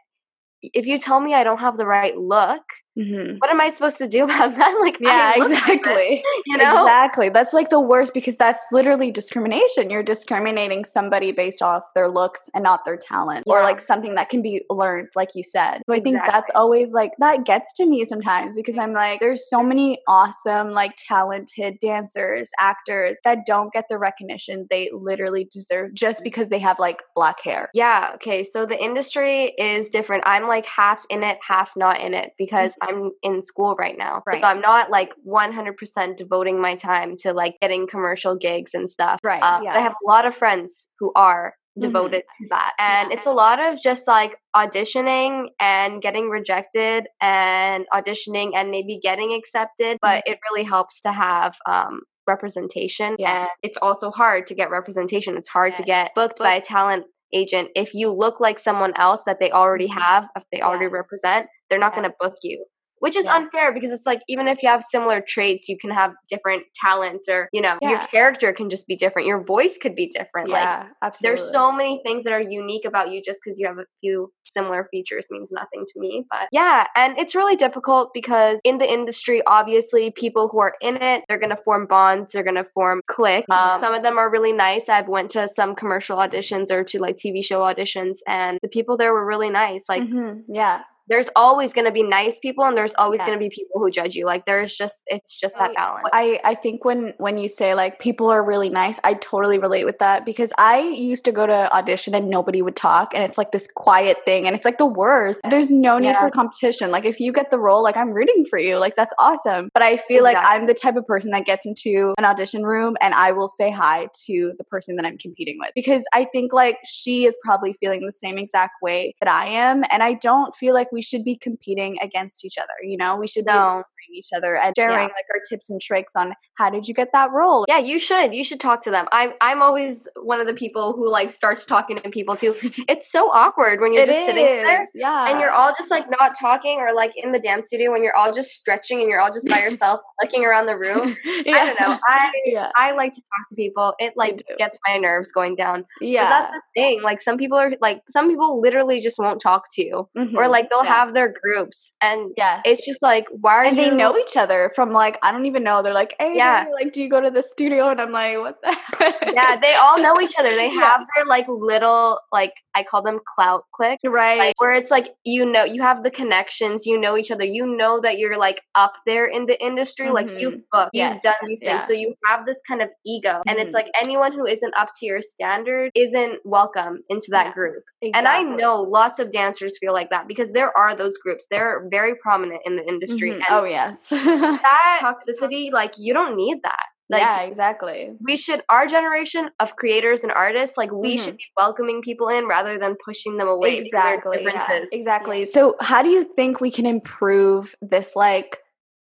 if 0.62 0.86
you 0.86 0.98
tell 0.98 1.20
me 1.20 1.34
I 1.34 1.44
don't 1.44 1.60
have 1.60 1.76
the 1.76 1.86
right 1.86 2.16
look, 2.16 2.62
Mm-hmm. 2.98 3.36
What 3.36 3.50
am 3.50 3.60
I 3.60 3.70
supposed 3.70 3.98
to 3.98 4.08
do 4.08 4.24
about 4.24 4.56
that? 4.56 4.78
Like, 4.80 4.98
yeah, 5.00 5.34
exactly. 5.36 6.24
you 6.46 6.56
know, 6.56 6.82
exactly. 6.82 7.28
That's 7.28 7.52
like 7.52 7.70
the 7.70 7.80
worst 7.80 8.12
because 8.12 8.36
that's 8.36 8.64
literally 8.72 9.10
discrimination. 9.10 9.90
You're 9.90 10.02
discriminating 10.02 10.84
somebody 10.84 11.32
based 11.32 11.62
off 11.62 11.84
their 11.94 12.08
looks 12.08 12.50
and 12.54 12.64
not 12.64 12.84
their 12.84 12.96
talent, 12.96 13.44
yeah. 13.46 13.52
or 13.52 13.62
like 13.62 13.80
something 13.80 14.14
that 14.16 14.28
can 14.28 14.42
be 14.42 14.64
learned, 14.68 15.08
like 15.14 15.30
you 15.34 15.44
said. 15.44 15.82
So 15.88 15.94
I 15.94 16.00
think 16.00 16.16
exactly. 16.16 16.32
that's 16.32 16.50
always 16.54 16.92
like 16.92 17.12
that 17.18 17.44
gets 17.44 17.72
to 17.74 17.86
me 17.86 18.04
sometimes 18.04 18.56
because 18.56 18.76
I'm 18.76 18.92
like, 18.92 19.20
there's 19.20 19.48
so 19.48 19.62
many 19.62 20.00
awesome, 20.08 20.70
like 20.70 20.96
talented 20.96 21.78
dancers, 21.80 22.50
actors 22.58 23.18
that 23.24 23.46
don't 23.46 23.72
get 23.72 23.84
the 23.88 23.98
recognition 23.98 24.66
they 24.70 24.90
literally 24.92 25.48
deserve 25.52 25.94
just 25.94 26.24
because 26.24 26.48
they 26.48 26.58
have 26.58 26.78
like 26.78 27.02
black 27.14 27.42
hair. 27.42 27.70
Yeah. 27.74 28.10
Okay. 28.14 28.42
So 28.42 28.66
the 28.66 28.82
industry 28.82 29.54
is 29.58 29.88
different. 29.90 30.24
I'm 30.26 30.48
like 30.48 30.66
half 30.66 31.04
in 31.10 31.22
it, 31.22 31.38
half 31.46 31.72
not 31.76 32.00
in 32.00 32.14
it 32.14 32.32
because. 32.36 32.72
Mm-hmm 32.72 32.87
I'm 32.88 33.10
in 33.22 33.42
school 33.42 33.74
right 33.76 33.96
now. 33.96 34.22
Right. 34.26 34.40
So 34.40 34.46
I'm 34.46 34.60
not 34.60 34.90
like 34.90 35.12
100% 35.26 36.16
devoting 36.16 36.60
my 36.60 36.76
time 36.76 37.16
to 37.18 37.32
like 37.32 37.56
getting 37.60 37.86
commercial 37.86 38.36
gigs 38.36 38.74
and 38.74 38.88
stuff. 38.88 39.20
Right. 39.22 39.40
Uh, 39.40 39.60
yeah. 39.62 39.76
I 39.76 39.80
have 39.80 39.94
a 40.04 40.06
lot 40.06 40.26
of 40.26 40.34
friends 40.34 40.88
who 40.98 41.12
are 41.14 41.54
devoted 41.78 42.22
mm-hmm. 42.22 42.44
to 42.44 42.48
that. 42.50 42.72
And 42.78 43.10
yeah. 43.10 43.16
it's 43.16 43.26
a 43.26 43.32
lot 43.32 43.60
of 43.60 43.80
just 43.80 44.06
like 44.06 44.36
auditioning 44.54 45.48
and 45.60 46.02
getting 46.02 46.28
rejected 46.28 47.06
and 47.20 47.86
auditioning 47.94 48.52
and 48.54 48.70
maybe 48.70 48.98
getting 49.02 49.32
accepted. 49.34 49.98
But 50.00 50.24
mm-hmm. 50.24 50.32
it 50.32 50.40
really 50.50 50.64
helps 50.64 51.00
to 51.02 51.12
have 51.12 51.56
um, 51.66 52.00
representation. 52.26 53.16
Yeah. 53.18 53.42
And 53.42 53.48
it's 53.62 53.78
also 53.80 54.10
hard 54.10 54.46
to 54.48 54.54
get 54.54 54.70
representation. 54.70 55.36
It's 55.36 55.48
hard 55.48 55.74
to 55.76 55.82
get 55.82 56.14
booked 56.14 56.38
by 56.38 56.54
a 56.54 56.60
talent 56.60 57.06
agent 57.32 57.68
if 57.76 57.92
you 57.92 58.10
look 58.10 58.40
like 58.40 58.58
someone 58.58 58.92
else 58.96 59.22
that 59.26 59.38
they 59.38 59.50
already 59.50 59.86
mm-hmm. 59.86 59.98
have, 59.98 60.28
if 60.36 60.44
they 60.50 60.60
already 60.60 60.86
represent, 60.86 61.46
they're 61.68 61.78
not 61.78 61.92
yeah. 61.92 62.00
going 62.00 62.10
to 62.10 62.16
book 62.20 62.36
you 62.42 62.64
which 63.00 63.16
is 63.16 63.24
yeah. 63.24 63.36
unfair 63.36 63.72
because 63.72 63.90
it's 63.90 64.06
like 64.06 64.20
even 64.28 64.48
if 64.48 64.62
you 64.62 64.68
have 64.68 64.82
similar 64.90 65.22
traits 65.26 65.68
you 65.68 65.76
can 65.78 65.90
have 65.90 66.12
different 66.28 66.62
talents 66.74 67.26
or 67.28 67.48
you 67.52 67.60
know 67.60 67.78
yeah. 67.82 67.90
your 67.90 68.00
character 68.08 68.52
can 68.52 68.68
just 68.70 68.86
be 68.86 68.96
different 68.96 69.26
your 69.26 69.42
voice 69.42 69.78
could 69.78 69.94
be 69.94 70.06
different 70.08 70.48
yeah, 70.48 70.80
like 70.80 70.88
absolutely. 71.02 71.36
there's 71.36 71.52
so 71.52 71.72
many 71.72 72.00
things 72.04 72.24
that 72.24 72.32
are 72.32 72.40
unique 72.40 72.84
about 72.84 73.10
you 73.10 73.22
just 73.22 73.40
because 73.42 73.58
you 73.58 73.66
have 73.66 73.78
a 73.78 73.84
few 74.00 74.32
similar 74.44 74.86
features 74.90 75.26
means 75.30 75.50
nothing 75.52 75.84
to 75.86 76.00
me 76.00 76.24
but 76.30 76.48
yeah 76.52 76.86
and 76.96 77.18
it's 77.18 77.34
really 77.34 77.56
difficult 77.56 78.10
because 78.14 78.58
in 78.64 78.78
the 78.78 78.90
industry 78.90 79.42
obviously 79.46 80.10
people 80.10 80.48
who 80.48 80.58
are 80.58 80.74
in 80.80 80.96
it 81.02 81.22
they're 81.28 81.38
going 81.38 81.50
to 81.50 81.56
form 81.56 81.86
bonds 81.86 82.32
they're 82.32 82.42
going 82.42 82.54
to 82.54 82.64
form 82.64 83.00
cliques 83.06 83.46
um, 83.50 83.78
some 83.78 83.94
of 83.94 84.02
them 84.02 84.18
are 84.18 84.30
really 84.30 84.52
nice 84.52 84.88
i've 84.88 85.08
went 85.08 85.30
to 85.30 85.48
some 85.48 85.74
commercial 85.74 86.16
auditions 86.16 86.70
or 86.70 86.82
to 86.82 86.98
like 86.98 87.16
tv 87.16 87.44
show 87.44 87.60
auditions 87.60 88.18
and 88.26 88.58
the 88.62 88.68
people 88.68 88.96
there 88.96 89.12
were 89.12 89.26
really 89.26 89.50
nice 89.50 89.84
like 89.88 90.02
mm-hmm. 90.02 90.40
yeah 90.46 90.82
there's 91.08 91.28
always 91.34 91.72
going 91.72 91.84
to 91.84 91.90
be 91.90 92.02
nice 92.02 92.38
people 92.38 92.64
and 92.64 92.76
there's 92.76 92.94
always 92.94 93.18
yeah. 93.18 93.26
going 93.26 93.38
to 93.38 93.42
be 93.42 93.48
people 93.48 93.80
who 93.80 93.90
judge 93.90 94.14
you 94.14 94.24
like 94.24 94.44
there's 94.46 94.74
just 94.74 95.02
it's 95.06 95.38
just 95.38 95.56
that 95.58 95.74
balance 95.74 96.08
i 96.12 96.40
i 96.44 96.54
think 96.54 96.84
when 96.84 97.14
when 97.18 97.38
you 97.38 97.48
say 97.48 97.74
like 97.74 97.98
people 97.98 98.28
are 98.28 98.44
really 98.44 98.68
nice 98.68 99.00
i 99.04 99.14
totally 99.14 99.58
relate 99.58 99.84
with 99.84 99.98
that 99.98 100.24
because 100.24 100.52
i 100.58 100.80
used 100.80 101.24
to 101.24 101.32
go 101.32 101.46
to 101.46 101.74
audition 101.74 102.14
and 102.14 102.28
nobody 102.28 102.62
would 102.62 102.76
talk 102.76 103.12
and 103.14 103.22
it's 103.22 103.38
like 103.38 103.52
this 103.52 103.68
quiet 103.74 104.18
thing 104.24 104.46
and 104.46 104.54
it's 104.54 104.64
like 104.64 104.78
the 104.78 104.86
worst 104.86 105.40
there's 105.50 105.70
no 105.70 105.98
need 105.98 106.08
yeah. 106.08 106.20
for 106.20 106.30
competition 106.30 106.90
like 106.90 107.04
if 107.04 107.20
you 107.20 107.32
get 107.32 107.50
the 107.50 107.58
role 107.58 107.82
like 107.82 107.96
i'm 107.96 108.10
rooting 108.10 108.44
for 108.48 108.58
you 108.58 108.76
like 108.76 108.94
that's 108.94 109.12
awesome 109.18 109.70
but 109.74 109.82
i 109.82 109.96
feel 109.96 110.26
exactly. 110.26 110.34
like 110.34 110.60
i'm 110.60 110.66
the 110.66 110.74
type 110.74 110.96
of 110.96 111.06
person 111.06 111.30
that 111.30 111.44
gets 111.44 111.66
into 111.66 112.14
an 112.18 112.24
audition 112.24 112.62
room 112.62 112.96
and 113.00 113.14
i 113.14 113.32
will 113.32 113.48
say 113.48 113.70
hi 113.70 114.06
to 114.26 114.52
the 114.58 114.64
person 114.64 114.96
that 114.96 115.04
i'm 115.04 115.18
competing 115.18 115.56
with 115.58 115.70
because 115.74 116.04
i 116.12 116.24
think 116.32 116.52
like 116.52 116.78
she 116.84 117.24
is 117.24 117.36
probably 117.44 117.74
feeling 117.80 118.04
the 118.04 118.12
same 118.12 118.38
exact 118.38 118.74
way 118.82 119.14
that 119.20 119.28
i 119.28 119.46
am 119.46 119.82
and 119.90 120.02
i 120.02 120.12
don't 120.14 120.54
feel 120.54 120.74
like 120.74 120.90
we 120.92 120.97
we 120.98 121.02
should 121.02 121.22
be 121.22 121.36
competing 121.36 121.96
against 122.02 122.44
each 122.44 122.58
other. 122.58 122.76
You 122.82 122.96
know, 122.96 123.16
we 123.16 123.28
should 123.28 123.46
no. 123.46 123.84
Each 124.12 124.28
other 124.34 124.56
and 124.56 124.74
sharing 124.76 124.94
yeah. 124.94 125.02
like 125.02 125.26
our 125.32 125.40
tips 125.48 125.70
and 125.70 125.80
tricks 125.80 126.14
on 126.16 126.34
how 126.54 126.70
did 126.70 126.88
you 126.88 126.94
get 126.94 127.08
that 127.12 127.30
role. 127.30 127.64
Yeah, 127.68 127.78
you 127.78 127.98
should. 127.98 128.34
You 128.34 128.44
should 128.44 128.60
talk 128.60 128.82
to 128.84 128.90
them. 128.90 129.06
I'm 129.12 129.32
I'm 129.40 129.62
always 129.62 130.08
one 130.22 130.40
of 130.40 130.46
the 130.46 130.54
people 130.54 130.92
who 130.92 131.08
like 131.10 131.30
starts 131.30 131.64
talking 131.64 132.00
to 132.00 132.10
people 132.10 132.36
too. 132.36 132.54
It's 132.88 133.10
so 133.10 133.30
awkward 133.30 133.80
when 133.80 133.92
you're 133.92 134.04
it 134.04 134.06
just 134.06 134.18
is. 134.18 134.26
sitting 134.26 134.44
there, 134.44 134.86
yeah, 134.94 135.30
and 135.30 135.40
you're 135.40 135.50
all 135.50 135.72
just 135.76 135.90
like 135.90 136.06
not 136.10 136.32
talking, 136.38 136.78
or 136.78 136.94
like 136.94 137.12
in 137.16 137.32
the 137.32 137.38
dance 137.38 137.66
studio 137.66 137.92
when 137.92 138.02
you're 138.02 138.16
all 138.16 138.32
just 138.32 138.50
stretching 138.52 139.00
and 139.00 139.08
you're 139.08 139.20
all 139.20 139.32
just 139.32 139.46
by 139.48 139.60
yourself, 139.66 140.00
looking 140.22 140.44
around 140.44 140.66
the 140.66 140.76
room. 140.76 141.16
yeah. 141.44 141.56
I 141.58 141.66
don't 141.66 141.80
know. 141.80 141.98
I 142.06 142.32
yeah. 142.46 142.70
I 142.76 142.92
like 142.92 143.12
to 143.12 143.20
talk 143.20 143.48
to 143.50 143.54
people. 143.56 143.94
It 143.98 144.14
like 144.16 144.42
gets 144.58 144.78
my 144.86 144.96
nerves 144.96 145.30
going 145.32 145.54
down. 145.54 145.84
Yeah, 146.00 146.24
but 146.24 146.28
that's 146.28 146.52
the 146.52 146.62
thing. 146.74 147.02
Like 147.02 147.20
some 147.20 147.36
people 147.36 147.58
are 147.58 147.72
like 147.80 148.02
some 148.08 148.28
people 148.28 148.60
literally 148.60 149.00
just 149.00 149.18
won't 149.18 149.40
talk 149.40 149.64
to 149.74 149.84
you, 149.84 150.08
mm-hmm. 150.16 150.36
or 150.36 150.48
like 150.48 150.70
they'll 150.70 150.82
have 150.84 151.14
their 151.14 151.32
groups 151.42 151.92
and 152.00 152.32
yeah 152.36 152.60
it's 152.64 152.84
just 152.84 153.00
like 153.02 153.26
why 153.30 153.54
are 153.54 153.64
and 153.64 153.76
you 153.76 153.84
they 153.84 153.90
know 153.98 154.16
each 154.18 154.36
other 154.36 154.72
from 154.74 154.92
like 154.92 155.18
i 155.22 155.30
don't 155.30 155.46
even 155.46 155.62
know 155.62 155.82
they're 155.82 155.92
like 155.92 156.14
hey 156.18 156.34
yeah 156.36 156.66
like 156.72 156.92
do 156.92 157.02
you 157.02 157.08
go 157.08 157.20
to 157.20 157.30
the 157.30 157.42
studio 157.42 157.88
and 157.88 158.00
i'm 158.00 158.12
like 158.12 158.38
what 158.38 158.58
the 158.62 158.76
yeah 159.34 159.56
they 159.56 159.74
all 159.74 160.00
know 160.00 160.20
each 160.20 160.34
other 160.38 160.54
they 160.54 160.68
have 160.68 161.00
yeah. 161.00 161.06
their 161.16 161.24
like 161.26 161.46
little 161.48 162.20
like 162.32 162.52
i 162.74 162.82
call 162.82 163.02
them 163.02 163.18
clout 163.34 163.64
clicks 163.74 164.02
right 164.04 164.38
like, 164.38 164.60
where 164.60 164.72
it's 164.72 164.90
like 164.90 165.14
you 165.24 165.44
know 165.44 165.64
you 165.64 165.82
have 165.82 166.02
the 166.02 166.10
connections 166.10 166.86
you 166.86 166.98
know 166.98 167.16
each 167.16 167.30
other 167.30 167.44
you 167.44 167.66
know 167.66 168.00
that 168.00 168.18
you're 168.18 168.38
like 168.38 168.62
up 168.74 168.92
there 169.06 169.26
in 169.26 169.46
the 169.46 169.62
industry 169.64 170.06
mm-hmm. 170.06 170.14
like 170.14 170.30
you've 170.30 170.60
booked 170.70 170.90
yes. 170.92 171.14
you've 171.14 171.22
done 171.22 171.34
these 171.46 171.60
things 171.60 171.80
yeah. 171.80 171.86
so 171.86 171.92
you 171.92 172.14
have 172.26 172.46
this 172.46 172.60
kind 172.68 172.82
of 172.82 172.88
ego 173.04 173.30
mm-hmm. 173.30 173.48
and 173.48 173.58
it's 173.58 173.68
mm-hmm. 173.68 173.74
like 173.74 173.86
anyone 174.00 174.32
who 174.32 174.46
isn't 174.46 174.74
up 174.76 174.88
to 174.98 175.06
your 175.06 175.20
standard 175.20 175.90
isn't 175.94 176.40
welcome 176.44 177.00
into 177.08 177.28
that 177.30 177.46
yeah. 177.46 177.52
group 177.52 177.82
exactly. 178.02 178.18
and 178.18 178.28
i 178.28 178.42
know 178.42 178.80
lots 178.80 179.18
of 179.18 179.30
dancers 179.30 179.72
feel 179.80 179.92
like 179.92 180.10
that 180.10 180.28
because 180.28 180.52
there 180.52 180.76
are 180.76 180.94
those 180.94 181.16
groups. 181.18 181.46
They're 181.50 181.86
very 181.90 182.14
prominent 182.16 182.60
in 182.64 182.76
the 182.76 182.86
industry. 182.86 183.30
Mm-hmm. 183.30 183.42
oh 183.50 183.64
yes, 183.78 184.08
that 184.10 184.98
toxicity, 185.00 185.72
like 185.72 185.94
you 185.98 186.12
don't 186.12 186.36
need 186.36 186.58
that. 186.62 186.86
Like, 187.10 187.22
yeah, 187.22 187.40
exactly. 187.40 188.10
We 188.20 188.36
should, 188.36 188.62
our 188.68 188.86
generation 188.86 189.50
of 189.60 189.76
creators 189.76 190.24
and 190.24 190.32
artists, 190.32 190.76
like 190.76 190.92
we 190.92 191.16
mm-hmm. 191.16 191.24
should 191.24 191.36
be 191.38 191.44
welcoming 191.56 192.02
people 192.02 192.28
in 192.28 192.46
rather 192.46 192.78
than 192.78 192.96
pushing 193.02 193.38
them 193.38 193.48
away. 193.48 193.78
Exactly. 193.78 194.42
Yeah, 194.42 194.80
exactly. 194.92 195.46
So, 195.46 195.74
how 195.80 196.02
do 196.02 196.10
you 196.10 196.24
think 196.24 196.60
we 196.60 196.70
can 196.70 196.84
improve 196.84 197.74
this, 197.80 198.14
like, 198.14 198.58